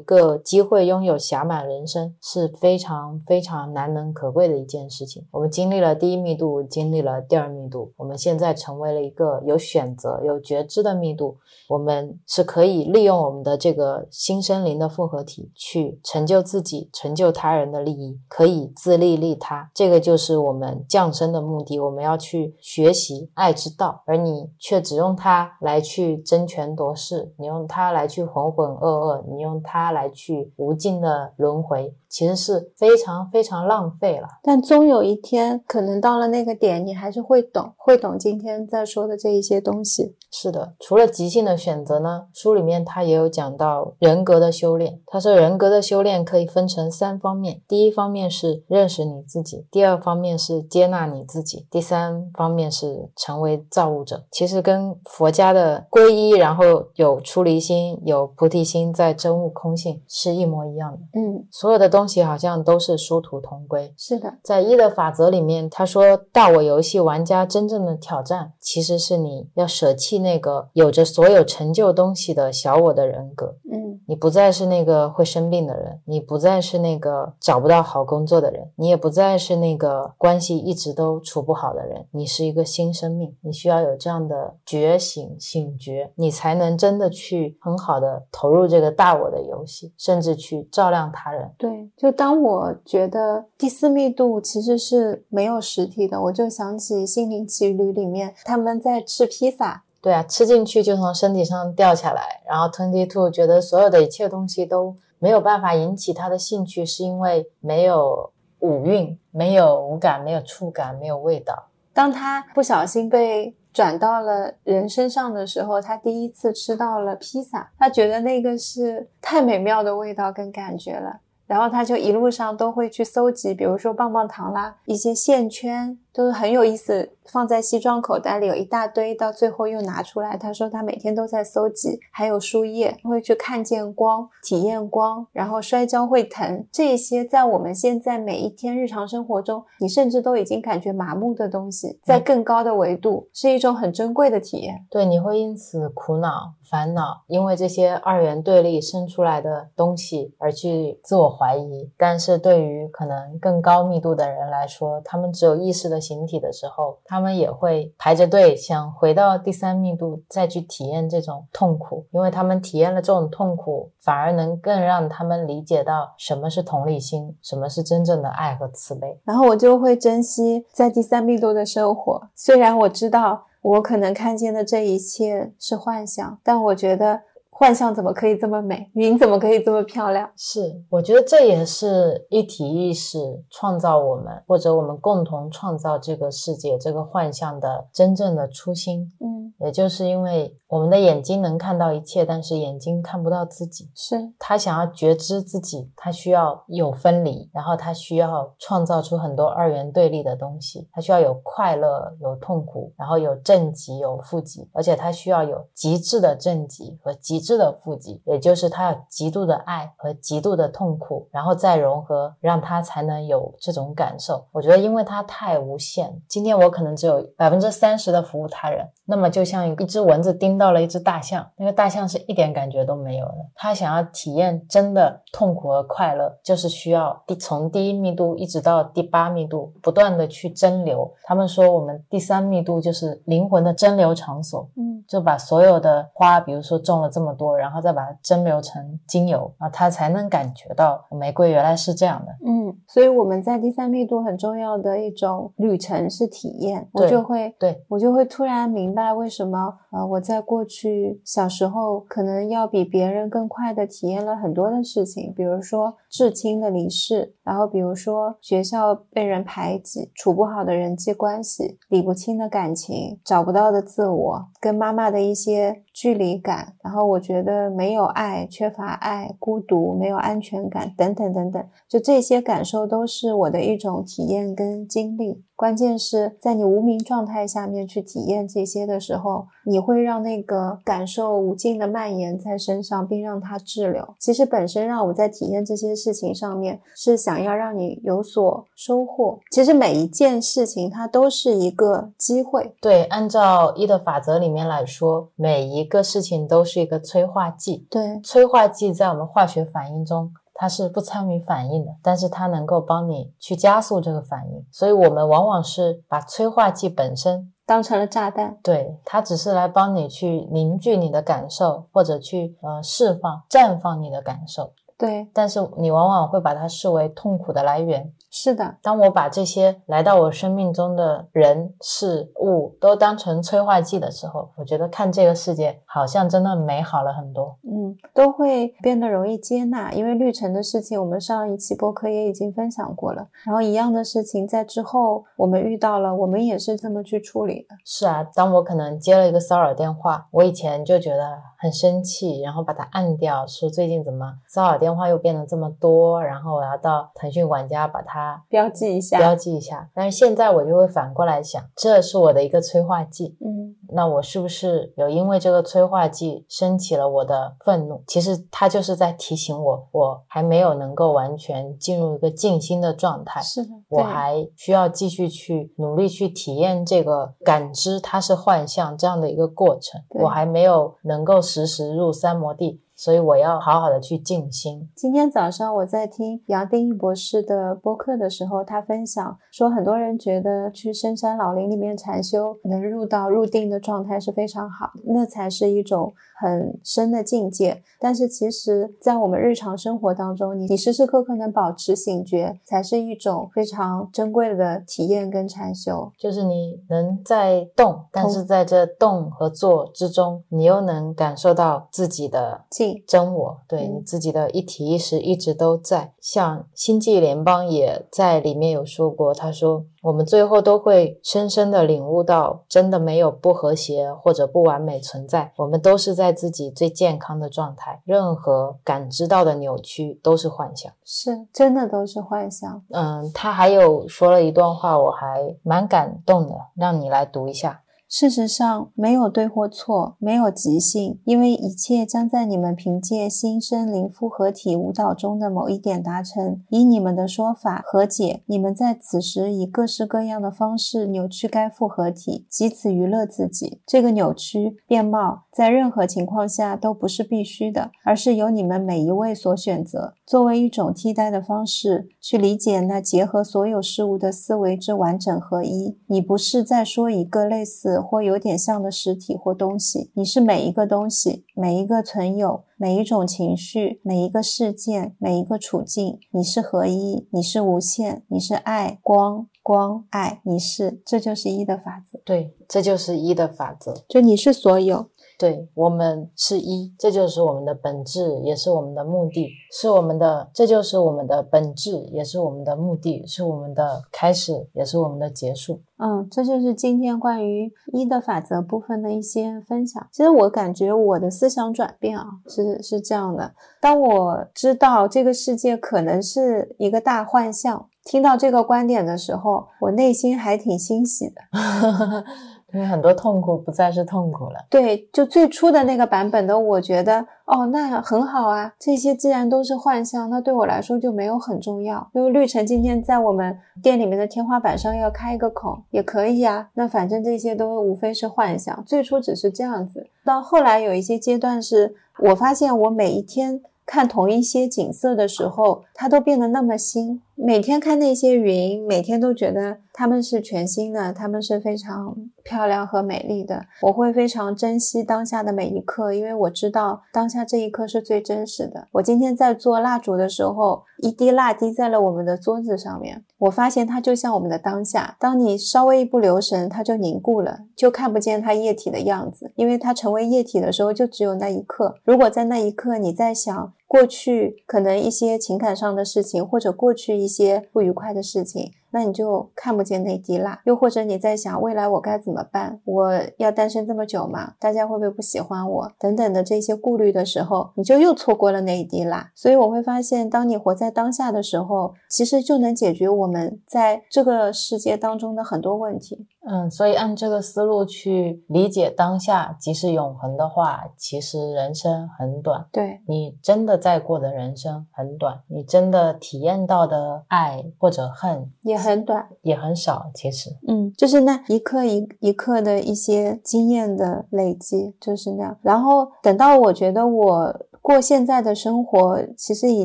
[0.00, 5.24] 个机会拥有侠满人生，是非常非常难能可贵的一件事情。
[5.30, 11.38] 我们经历了第一密度，经历了第二密度，我们现在成为了一个有选择、有觉知的密度。
[11.68, 19.70] 我们是可以利用我们的这个新生灵的复合体，去成就自己、成就他人的利益，可以自利利他。
[19.72, 21.78] 这个就是我们降生的目的。
[21.78, 24.50] 我们要去学习爱之道，而你。
[24.58, 31.94] 却只用它来去争权夺势，你用它来去浑浑噩噩，你用它来去无尽的轮回。
[32.16, 40.16] 其实是非常非常浪费了，但终有一天，可能到了那个点，你还是会懂，会懂今天在说的这一些东西。
[40.32, 44.98] 是的，除了即兴的选择呢，书里面他也有讲到人格的修炼。
[45.06, 54.24] 他说，人格的修炼可以分成三方面：第一方面是认识你自己，第二方面是接纳你自己，第三方面是成为造物者。
[54.30, 56.64] 其其实跟佛家的皈依，然后
[56.94, 60.98] 有出离心、有菩提心，在真悟空性是一模一样的。
[61.14, 63.92] 嗯，所有的东西好像都是殊途同归。
[63.96, 73.56] 是的，在一的法则里面，他说大我游戏玩家真正的挑战，其实是你要舍弃那个有着所有成就东西的小我的人格。
[73.76, 82.06] 嗯你不再是那个会生病的人，你不再是那个找不到好工作的人，你也不再是那个关系一直都处不好的人。
[82.12, 91.50] 你是一个新生命，你需要有这样的觉醒、醒觉，你才能真的去很好的投入这个大我的游戏，甚至去照亮他人。
[91.58, 111.66] 对，就当我觉得第四密度其实是没有实体的，我就想起《心灵奇旅》里面他们在吃披萨，对啊，吃进去就从身体上掉下来，然后 Twenty Two 觉得所有的一切东西都没有办法引起他的兴趣，是因为没有五蕴，没有五感，没有触感，没有味道。
[111.92, 121.18] 当他不小心被转到了人身上的时候，他第一次吃到了披萨，他觉得那个是太美妙的味道跟感觉了。
[121.48, 130.34] 然后他就一路上都会去搜集，比如说棒棒糖啦，一些线圈都是很有意思，放在西装口袋里有一大堆，到最后又拿出来。
[130.34, 144.86] 他说他每天都在搜集，还有树叶，会去看见光，体验光，然后摔跤会疼，这些在我们现在每一天日常生活中，你甚至都已经感觉麻木的东西，在更高的维度是一种很珍贵的体验。
[144.88, 151.92] 对，你会因此苦恼、烦恼，因为这些二元对立生出来的东西而去自我怀疑。
[151.98, 169.18] 但是对于可能更高密度的人来说，他们只有意识的形体的时候，他们也会排着队想回到第三密度再去体验这种痛苦，因为他们体验了这种痛苦，反而能更让他们理解到什么是同理心，什么是真正的爱和慈悲。
[169.24, 177.22] 然后我就会珍惜在第三密度的生活，虽然我知道我可能看见的这一切是幻想，但我觉得
[177.58, 180.30] 幻象怎么可以这么美，云怎么可以这么漂亮？
[180.36, 183.18] 是，我觉得这也是一体意识
[183.50, 189.10] 创造我们，或者我们共同创造这个世界、这个幻象的真正的初心。
[189.20, 193.90] 嗯，也就是因为我们的眼睛能看到一切，但是眼睛看不到自己。
[193.94, 200.86] 是他想要觉知自己，他需要有分离，然后他需要创造出很多二元对立的东西。
[200.92, 214.44] 他需要有快乐，有痛苦，然后有正极，有负极，而且他需要有极致的正极和极致的负极，也就是他有极度的爱和极度的痛苦，然后再融合，让他才能有这种感受。
[214.50, 223.34] 我觉得，因为他太无限，今天我可能只有百分之三十的服务他人，那么就像一只蚊子叮到了一只大象，那个大象是一点感觉都没有的。
[223.54, 231.08] 他想要体验真的痛苦和快乐，就是需要第从第一密度一直到第八密度，不断的去蒸馏。
[231.22, 242.32] 他们说我们第三密度就是灵魂的蒸馏场所，嗯就把所有的花，比如说种了这么多，然后再把它蒸馏成精油啊，它才能感觉到玫瑰原来是这样的。
[242.44, 275.44] 嗯，所以我们在第三密度很重要的一种旅程是体验，我就会对，我就会突然明白为什么呃我在过去小时候可能要比别人更快的体验了很多的事情，比如说至亲的离世，然后比如说学校被人排挤、处不好的人际关系、理不清的感情、找不到的自我、跟妈妈的一些距离感，然后我觉得没有爱、缺乏爱、孤独、没有安全感等等等等，就这些感受都是我的一种体验跟经历。
[275.54, 284.06] 关键是在你无名状态下面去体验这些的时候，你会让那个感受无尽的蔓延在身上，并让它滞留。
[284.18, 289.38] 其实本身让我在体验这些事情上面，是想要让你有所收获。
[289.50, 292.74] 其实每一件事情它都是一个机会。
[292.80, 297.86] 对，按照一的法则里面来说，每一个事情都是一个催化剂。
[297.90, 304.64] 对，催化剂在我们化学反应中，它是不参与反应的，但是它能够帮你去加速这个反应。
[304.70, 308.56] 所以我们往往是把催化剂本身，当成了炸弹。
[308.62, 314.72] 对它只是来帮你去凝聚你的感受，或者去呃释放、绽放你的感受。
[314.98, 318.12] 对，但是你往往会把它视为痛苦的来源。
[318.30, 327.56] 是的，当我把这些来到我生命中的人事物都当成催化剂的时候，我觉得看这个世界好像真的美好了很多。
[327.62, 333.26] 嗯，都会变得容易接纳，因为绿城的事情，我们上一期播客也已经分享过了。
[333.44, 337.76] 然后一样的事情在之后我们遇到了，我们也是这么去处理的。
[337.86, 349.90] 是啊，当我可能接了一个骚扰电话，我以前就觉得很生气，然后把它按掉，说最近怎么骚扰电电话又变得这么多，然后我要到腾讯管家把它标记一下，标记一下。
[349.92, 353.36] 但是现在我就会反过来想，这是我的一个催化剂。
[353.44, 358.00] 嗯，那我是不是有因为这个催化剂升起了我的愤怒？
[358.06, 363.40] 其实它就是在提醒我，我还没有能够完全进入一个静心的状态。
[363.40, 370.00] 是的，我还需要继续去努力去体验这个感知它是幻象这样的一个过程。
[370.10, 372.80] 我还没有能够实时入三摩地。
[372.96, 374.88] 所以我要好好的去静心。
[374.96, 387.82] 今天早上我在听杨定一博士的播客的时候，他分享说，很多人觉得去深山老林里面禅修，能入到入定的状态是非常好，那才是一种很深的境界。
[387.98, 396.12] 但是其实，在我们日常生活当中，你你时时刻刻能保持醒觉，才是一种非常珍贵的体验跟禅修。
[396.18, 403.02] 就是你能在动，但是在这动和做之中，你又能感受到自己的静。
[403.06, 422.80] 真我对你自己的一体意识一直都在，像星际联邦也在里面有说过，他说我们最后都会深深的领悟到，真的没有不和谐或者不完美存在，我们都是在自己最健康的状态，任何感知到的扭曲都是幻想，是真的都是幻想。
[422.90, 427.80] 嗯，他还有说了一段话，我还蛮感动的，让你来读一下。
[428.08, 436.62] 事实上，没有对或错，没有即兴，因为一切将在你们凭借新生灵复合体舞蹈中的某一点达成。
[436.70, 443.80] 以你们的说法和解，你们在此时以各式各样的方式扭曲该复合体，以此娱乐自己。
[443.84, 455.98] 这个扭曲变貌在任何情况下都不是必须的，而是由你们每一位所选择，作为一种替代的方式去理解那结合所有事物的思维之完整合一。
[456.06, 457.95] 你不是在说一个类似。
[458.00, 472.20] 或有点像的实体或东西，你是每一个东西，每一个存有，每一种情绪，每一个事件，每一个处境，你是合一，你是无限，你是爱，光，光，爱，你是，这就是一的法则。
[472.24, 475.08] 对，这就是一的法则，就你是所有。
[475.38, 485.80] 对我们是一，这就是我们的本质，也是我们的目的，是我们的，这就是我们的本质，也是我们的目的，是我们的开始，也是我们的结束。
[485.98, 490.06] 嗯，这就是今天关于一的法则部分的一些分享。
[490.12, 501.42] 其实我感觉我的思想转变啊，是是这样的：当我知道这个世界可能是一个大幻象，听到这个观点的时候，我内心还挺欣喜的。
[502.72, 504.64] 因为很多痛苦不再是痛苦了。
[504.68, 508.72] 对，就最初的那个版本的，我觉得哦，那很好啊。
[508.78, 512.08] 这些既然都是幻象，那对我来说就没有很重要。
[512.12, 516.68] 因为绿城今天在我们店里面的天花板上要开一个孔，也可以啊。
[516.74, 518.82] 那反正这些都无非是幻象。
[518.84, 523.62] 最初只是这样子，到后来有一些阶段是，我发现我每一天。
[523.88, 527.22] 看同一些景色的时候，它都变得那么新。
[527.38, 533.66] 每天看那些云，每天都觉得它们是全新的，它们是非常漂亮和美丽的。
[533.82, 538.88] 我会非常珍惜当下的每一刻，因为我知道当下这一刻是最真实的。
[538.92, 545.16] 我今天在做蜡烛的时候，一滴蜡滴在了我们的桌子上面，我发现它就像我们的当下。
[545.20, 549.52] 当你稍微一不留神，它就凝固了，就看不见它液体的样子。
[549.56, 551.96] 因为它成为液体的时候，就只有那一刻。
[552.04, 558.70] 如果在那一刻你在想，过去可能一些情感上的事情，或者过去一些不愉快的事情。
[558.90, 562.80] 那你就看不见那滴蜡，又或者你在想未来我该怎么办？
[562.84, 564.54] 我要单身这么久吗？
[564.58, 565.92] 大家会不会不喜欢我？
[565.98, 569.30] 等等的这些顾虑的时候，你就又错过了那一滴蜡。
[569.34, 576.26] 所以我会发现，当你活在当下的时候，其实就能解决我们在这个世界当中的很多问题。
[576.48, 582.64] 嗯，所以按这个思路去理解当下即是永恒的话，其实人生很短。
[582.70, 588.75] 对你真的在过的人生很短，你真的体验到的爱或者恨也。
[588.76, 595.58] 很短，也很少，其实，嗯，就是那一刻一一刻的一些经验的累积，就是那样。
[595.62, 599.84] 然后等到我觉得我过现在的生活，其实已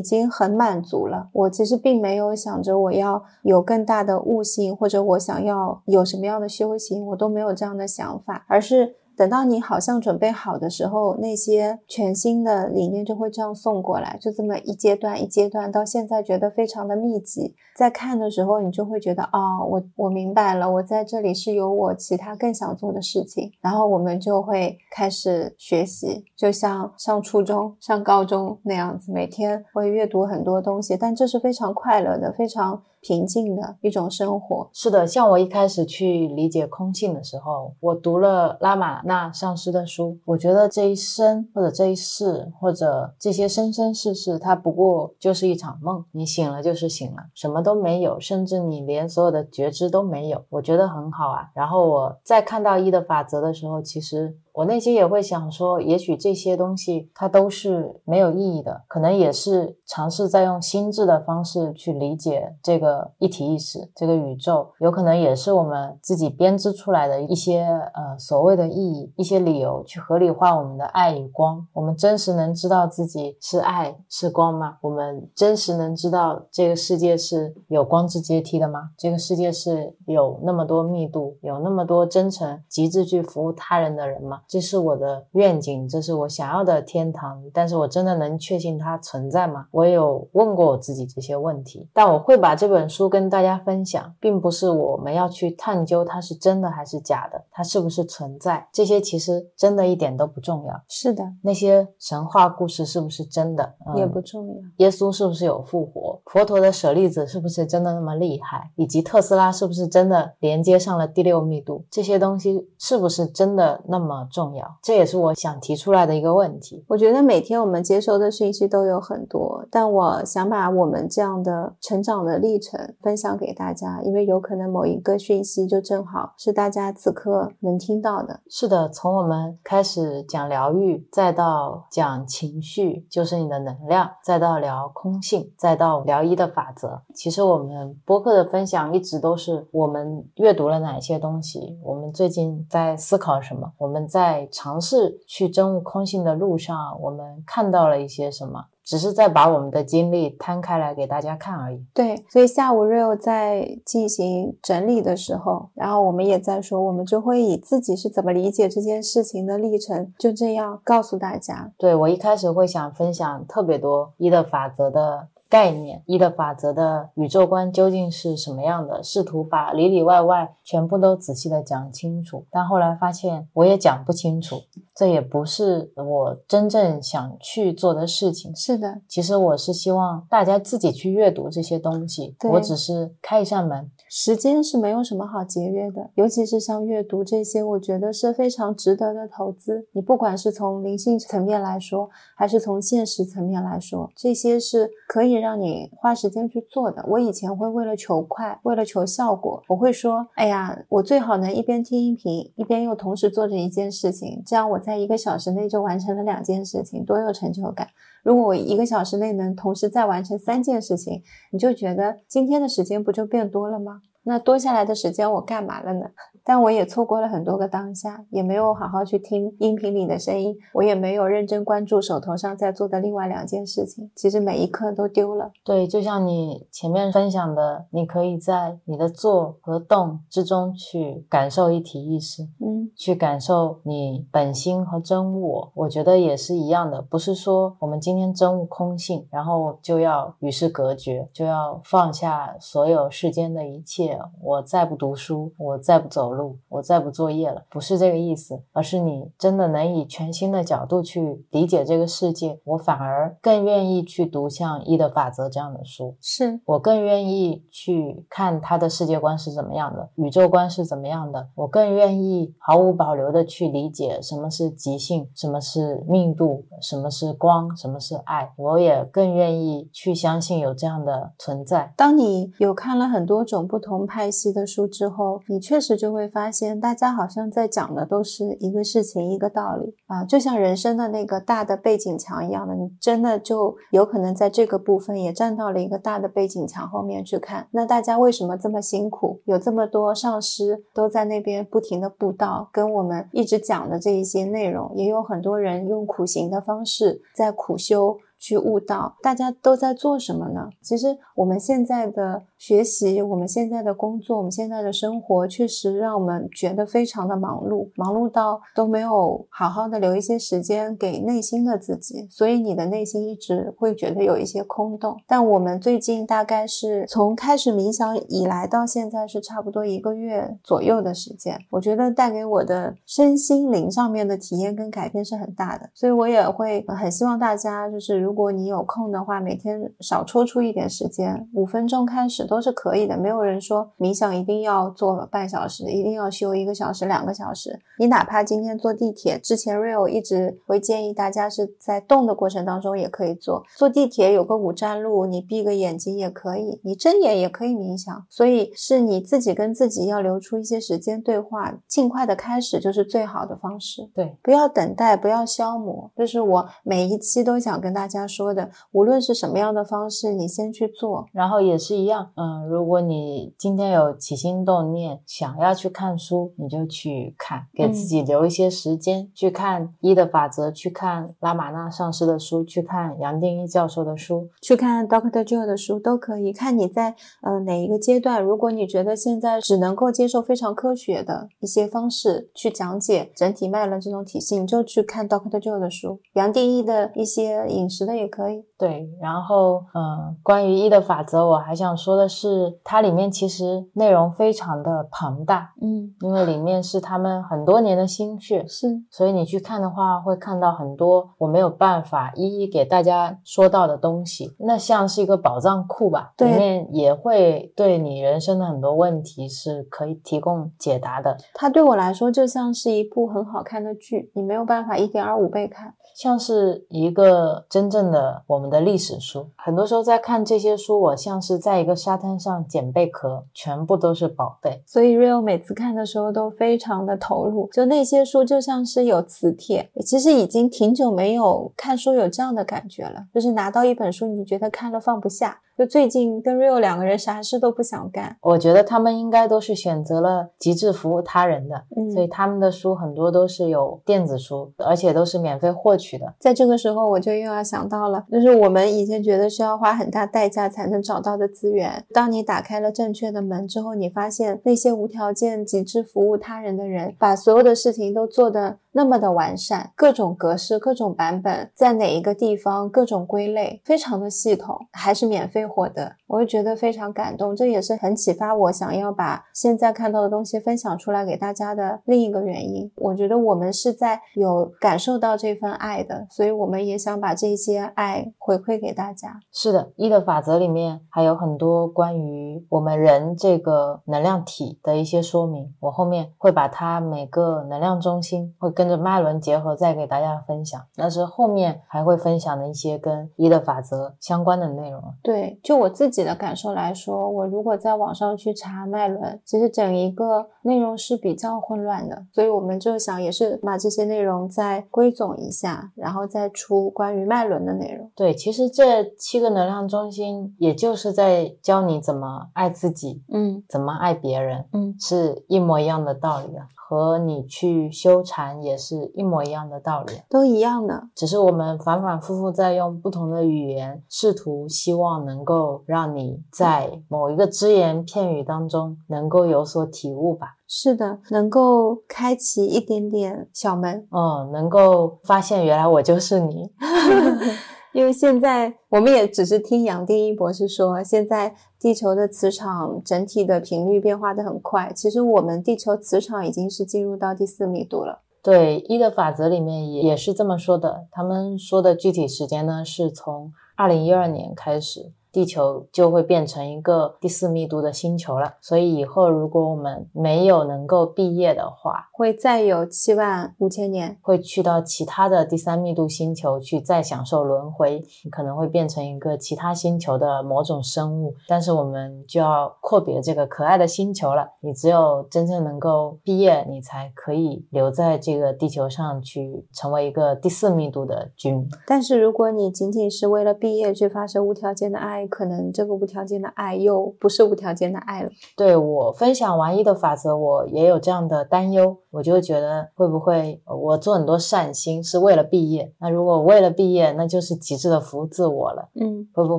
[0.00, 1.28] 经很满足了。
[1.32, 8.96] 我其实并没有想着我要有更大的悟性，或者我想要有什么样的修行，我都没有这样的想法，而是。
[9.22, 17.54] 等到你好像准备好的时候，那些全新的理念就会这样送过来，就这么一阶段一阶段，到现在觉得非常的密集。
[17.76, 23.52] 在看的时候，你就会觉得，哦，我我明白了，我在这里是有我其他更想做的事情。
[23.60, 32.82] 然后我们就会开始学习，就像上初中、上高中那样子，每天会阅读很多东西，但这是非常快乐的，非常。
[33.02, 34.70] 平静的一种生活。
[34.72, 46.04] 是的，像我一开始去理解空性的时候，我读了拉玛那上师的书，我觉得这一生或者这一世或者这些生生世世，它不过就是一场梦。
[46.12, 50.44] 你醒了就是醒了，什么都没有，甚至你连所有的觉知都没有。
[50.48, 51.50] 我觉得很好啊。
[51.54, 54.36] 然后我在看到一的法则的时候，其实。
[54.52, 67.62] 我内心也会想说，也许这些东西它都是没有意义的，可能也是尝试在用心智的方式去理解这个一体意识、这个宇宙，有可能也是我们自己编织出来的一些
[67.94, 71.66] 呃所谓的意义、一些理由去合理化我们的爱与光。
[71.72, 74.76] 我们真实能知道自己是爱是光吗？
[74.82, 78.90] 我们真实能知道这个世界是有光之阶梯的吗？
[78.98, 84.40] 这个世界是有那么多密度、有那么多真诚、极致去服务他人的人吗？
[84.46, 89.66] 这是我的愿景，这是我想要的天堂，但是我真的能确信它存在吗？
[89.70, 100.82] 我有问过我自己这些问题，但我会把这本书跟大家分享，并不是我们要去探究它是真的还是假的，它是不是存在，这些其实真的一点都不重要。
[100.88, 104.54] 是的，那些神话故事是不是真的也不重要。
[104.78, 106.20] 耶稣是不是有复活？
[106.26, 108.70] 佛陀的舍利子是不是真的那么厉害？
[108.76, 111.84] 以及特斯拉是不是真的连接上了第六密度？
[111.90, 114.28] 这些东西是不是真的那么？
[114.32, 116.82] 重要，这也是我想提出来的一个问题。
[116.88, 128.40] 我觉得每天我们接收的讯息都有很多，但我想把我们这样的成长的历程分享给大家，因为有可能某一个讯息就正好是大家此刻能听到的。
[128.48, 137.02] 是的，从我们开始讲疗愈，再到讲情绪，就是你的能量，再到聊空性，再到聊一的法则。
[137.14, 144.21] 其实我们播客的分享一直都是我们阅读了哪些东西，我们最近在思考什么，我们在。
[144.22, 148.66] 在尝试去真悟空性的路上，我们看到了一些什么？
[148.84, 151.84] 只是在把我们的经历摊开来给大家看而已。
[151.92, 161.72] 对，所以下午 Real 在进行整理的时候，然后我们也在说，我们就会以自己是怎么理解这件事情的历程，就这样告诉大家。
[161.78, 165.28] 对我一开始会想分享特别多一的法则的。
[165.52, 169.02] 概念一的法则的宇宙观究竟是什么样的？
[169.02, 174.62] 试图把里里外外全部都仔细的讲清楚，但后来发现我也讲不清楚，
[174.96, 178.56] 这也不是我真正想去做的事情。
[178.56, 183.90] 是的，其实我是希望大家自己去阅读这些东西，我只是开一扇门。
[184.08, 189.86] 时间是没有什么好节约的，尤其是像阅读这些，我觉得是非常值得的投资。
[189.92, 197.04] 你不管是从灵性层面来说，还是从现实层面来说，这些是可以让你花时间去做的。
[197.08, 207.88] 我以前会为了求快，为了求效果，我会说：“哎呀，我最好能一边听音频，一边又同时做着一件事情，这样我在一个小时内就完成了两件事情，多有成就感。”
[208.24, 214.00] 如果我一个小时内能同时再完成三件事情，你就觉得今天的时间不就变多了吗？
[214.22, 216.06] 那多下来的时间我干嘛了呢？
[216.44, 224.10] 但我也错过了很多个当下，也没有好好去听音频里的声音，我也没有认真关注手头上在做的另外两件事情。
[224.16, 225.52] 其实每一刻都丢了。
[225.62, 235.70] 对，就像你前面分享的，你可以在你的做和动之中去感受一体意识，嗯，去感受你本心和真我。
[235.74, 244.18] 我觉得也是一样的，不是说我们今天真悟空性，然后就要与世隔绝，就要放下所有世间的一切。
[244.42, 246.31] 我再不读书，我再不走。
[246.32, 271.92] 路，我再不作业了，不是这个意思，而是你真的能以全新的角度去理解这个世界，我反而更愿意去读像《一的法则》这样的书，是我更愿意去看他的世界观是怎么样的，宇宙观是怎么样的，我更愿意毫无保留的去理解什么是极性，什么是命度，什么是光，什么是爱，我也更愿意去相信有这样的存在。
[271.96, 276.21] 当你有看了很多种不同派系的书之后，你确实就会。
[276.22, 287.66] 会发现大家好像在讲的都是一个事情一个道理啊，就像人生的那个大的背景墙一样的，你真的就有可能在这个部分也站到了一个大的背景墙后面去看。
[287.72, 289.40] 那大家为什么这么辛苦？
[289.46, 298.16] 有这么多上师都在那边不停的布道，跟我们一直讲的这一些内容，也有很多人用苦行的方式在苦修。
[298.42, 300.68] 去悟道，大家都在做什么呢？
[300.82, 315.16] 其实我们现在的学习，我们现在的工作，我们现在的生活，确实让我们觉得非常的忙碌，忙碌到都没有好好的留一些时间给内心的自己，所以你的内心一直会觉得有一些空洞。
[315.28, 328.31] 但我们最近大概是从开始冥想以来到现在是差不多一个月左右的时间，我觉得带给我的身心灵上面的体验跟改变是很大的，所以我也会很希望大家就是如。
[328.32, 333.14] 如果你有空的话，每天少抽出一点时间，五分钟开始都是可以的。
[333.14, 337.78] 没有人说冥想一定要做半小时，一定要修一个小时、两个小时。
[337.98, 343.62] 你哪怕今天坐地铁，之前 Real 一直会建议大家是在动的过程当中也可以做。
[343.76, 348.24] 坐地铁有个五站路，你闭个眼睛也可以，你睁眼也可以冥想。
[348.30, 354.10] 所以是你自己跟自己要留出一些时间对话，尽快的开始就是最好的方式。
[354.14, 358.70] 对，不要等待，不要消磨，这是我每一期都想跟大家说的。
[358.92, 361.26] 无论是什么样的方式，你先去做。
[361.32, 376.52] 然后也是一样，嗯，如果你今天有起心动念想要去看书，你就去看，给自己留一些时间、去看《一的法则》，去看拉玛纳上师的书，去看杨定一教授的书，去看 Doctor Joe 的书，都可以。
[376.52, 388.66] 看你在呃哪一个阶段，如果你觉得现在只能够接受非常科学的一些方式去讲解整体脉轮这种体系，你就去看 Doctor Joe 的书，杨定一的一些饮食的那也可以。
[388.82, 415.94] 对，然后嗯，关于一的法则，我还想说的是，它里面其实内容非常的庞大，嗯，因为里面是他们很多年的心血，是，所以你去看的话，会看到很多我没有办法一一给大家说到的东西，那像是一个宝藏库吧，里面也会对你人生的很多问题是可以提供解答的，它对我来说就像是一部很好看的剧，你没有办法一点二五倍看。
[416.14, 419.46] 像是一个真正的我们的历史书。
[419.54, 424.82] 很多时候在看这些书，我像是在一个沙滩上捡贝壳，全部都是宝贝。
[424.84, 429.90] 所以 Rio 每次看的时候都非常的投入，就那些书就像是有磁铁。
[430.04, 435.60] 其实已经挺久没有看书有这样的感觉了，就是拿到一本书，你觉得看了放不下。
[435.76, 446.34] 就最近跟 Rio 两个人啥事都不想干，我觉得他们应该都是选择了极致服务他人的，嗯所以他们的书很多都是有电子书，而且都是免费获取的。
[446.38, 452.04] 在这个时候，我就又要想到了，就是我们以前觉得需要花很大代价才能找到的资源。
[452.12, 467.54] 当你打开了正确的门之后，你发现那些无条件极致服务他人的人，把所有的事情都做得那么的完善，各种格式、各种版本，在哪一个地方、各种归类，非常的系统，还是免费获得，我会觉得非常感动。
[467.54, 472.90] 这也是很启发我想要把现在看到的东西分享出来给大家的另一个原因。
[472.96, 479.38] 我觉得我们是在有感受到这份爱的，所以我们也想把这些爱回馈给大家。
[479.52, 495.02] 是的，一的法则里面还有很多关于我们人这个能量体的一些说明，我后面会把它每个能量中心会跟着脉轮结合再给大家分享，但是后面还会分享的一些跟一的法则相关的内容。
[495.22, 508.10] 对，就我自己的感受来说，我如果在网上去查脉轮，其实整一个内容是比较混乱的，所以我们就想也是把这些内容再归总一下，然后再出关于脉轮的内容。
[508.14, 520.12] 对，其实这七个能量中心，也就是在教你怎么爱自己，嗯怎么爱别人，嗯，是一模一样的道理啊，和你去修禅也是一模一样的道理。
[520.28, 521.08] 都一样的。
[521.14, 530.56] 只是我们反反复复在用不同的语言，试图希望能够让你在某一个只言片语当中能够有所体悟吧。
[530.66, 536.70] 是的，能够开启一点点小门，嗯，能够发现原来我就是你。
[537.92, 548.20] 因为现在我们也只是听杨定一博士说，现在地球的磁场整体的频率变化的很快，其实我们地球磁场已经是进入到第四密度了。
[548.42, 555.12] 对一的法则里面也也是这么说的，他们说的具体时间呢是从二零一二年开始。
[555.32, 574.46] 地球就会变成一个第四密度的星球了，所以以后如果我们没有能够毕业的话，会再有七万五千年，会去到其他的第三密度星球去再享受轮回，你可能会变成一个其他星球的某种生物，但是我们就要阔别这个可爱的星球了。
[574.60, 581.66] 你只有真正能够毕业，你才可以留在这个地球上去成为一个第四密度的居民。
[581.86, 588.30] 但是如果你仅仅是为了毕业去发生无条件的爱，可能这个无条件的爱又不是无条件的爱了。
[588.56, 595.92] 对我分享完一的法则，我也有这样的担忧，我就觉得会不会呃我做很多善心是为了毕业？
[595.98, 598.88] 那如果为了毕业，那就是极致的服务自我了。
[599.00, 599.58] 嗯，会不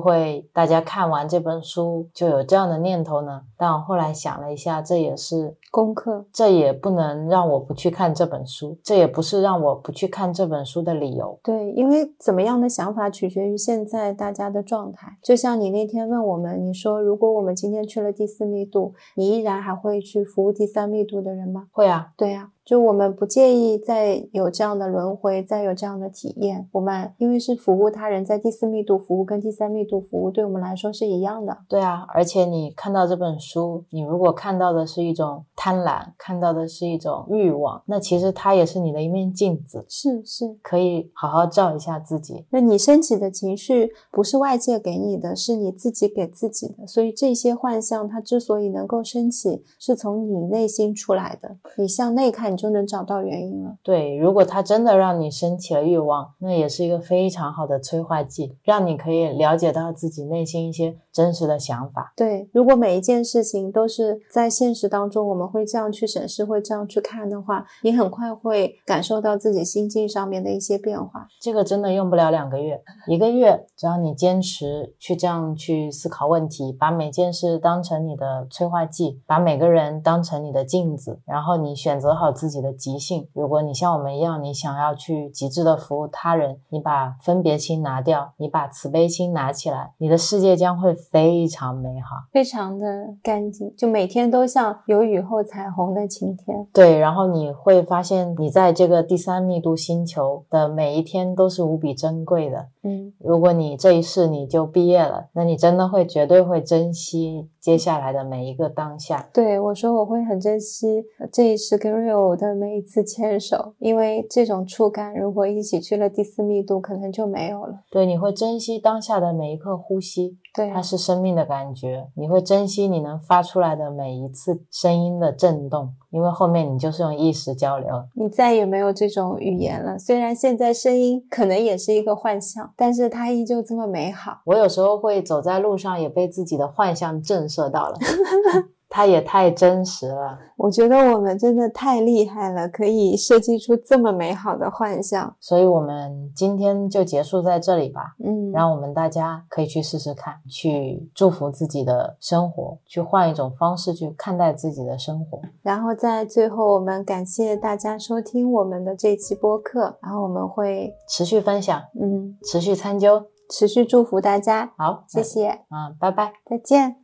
[0.00, 3.42] 会大家看完这本书就有这样的念头呢？
[3.56, 6.24] 但我后来想了一下，这也是功课。
[6.32, 11.38] 这也不能让我不去看这本书，这也不是让我不去看这本书的理由。
[11.42, 15.16] 对，因为怎么样的想法取决于现在大家的状态。
[15.22, 21.68] 就像你那天问我们，你说如果我们今天去了第四密度，你依然还会去服务第三密度的人吗？
[21.72, 26.66] 会啊，对呀、就我们不介意再有这样的轮回，再有这样的体验。
[26.72, 31.58] 我们因为是服务他人，在第四密度服务跟第三密度服务，对我们来说是一样的。
[31.68, 42.46] 对啊，而且你看到这本书，你如果看到的是一种贪婪，看到的是一种欲望，那其实它也是你的一面镜子，是是，可以好好照一下自己。
[42.48, 46.86] 那你升起的情绪不是外界给你的，是你自己给自己的。
[46.86, 51.56] 所以这些幻象它之所以能够升起，是从你内心出来的。
[51.76, 53.76] 你向内看，就能找到原因了。
[53.82, 62.12] 对，如果它真的让你升起了欲望，那也是一个非常好的催化剂，让你可以了解到自己内心一些真实的想法。
[62.16, 71.28] 对，如果每一件事情都是在现实当中，我们会这样去审视，会这样去看的话，你很快会感受到自己心境上面的一些变化。
[71.40, 83.28] 这个真的用不了两个月，一个月，只要你坚持去这样去思考问题，把每件事当成你的催化剂，把每个人当成你的镜子，然后你选择好自己的极性。
[83.32, 92.86] 如果你像我们一样，你想要去极致的服务他人，你把分别心拿掉，你把慈悲心拿起来，你的世界将会非常美好，非常的
[93.22, 96.66] 干净，就每天都像有雨后彩虹的晴天。
[96.72, 102.68] 对，然后你会发现，你在这个第三密度星球的每一天都是无比珍贵的。
[102.82, 109.26] 嗯，如果你这一世你就毕业了，那你真的会绝对会珍惜接下来的每一个当下。
[109.32, 111.02] 对我说，我会很珍惜
[111.32, 117.80] 这一世跟 Rio 的每一次牵手，因为这种触感，如果一起去了第四密度，可能就没有了。
[117.90, 122.06] 对，你会珍惜当下的每一刻呼吸，对，它是生命的感觉。
[122.14, 127.88] 你会珍惜你能发出来的每一次声音的震动，因为后面你就是用意识交流。
[128.14, 134.38] 你再也没有这种语言了，虽然现在声音可能也是一个幻象，但是它依旧这么美好。
[134.44, 137.98] 我有时候会走在路上，也被自己的幻象震慑到了。
[138.94, 145.34] 它也太真实了，我觉得我们真的太厉害了，可以设计出这么美好的幻象。
[145.40, 148.14] 所以，我们今天就结束在这里吧。
[148.24, 155.40] 嗯，然后我们大家可以去试试看，去祝福自己的生活，去换一种方式去看待自己的生活。
[155.60, 164.72] 然后在最后，我们感谢大家收听我们的这期播客，然后我们会持续分享，嗯，持续参究，持续祝福大家。
[164.78, 167.03] 好，谢谢，嗯，拜拜，再见。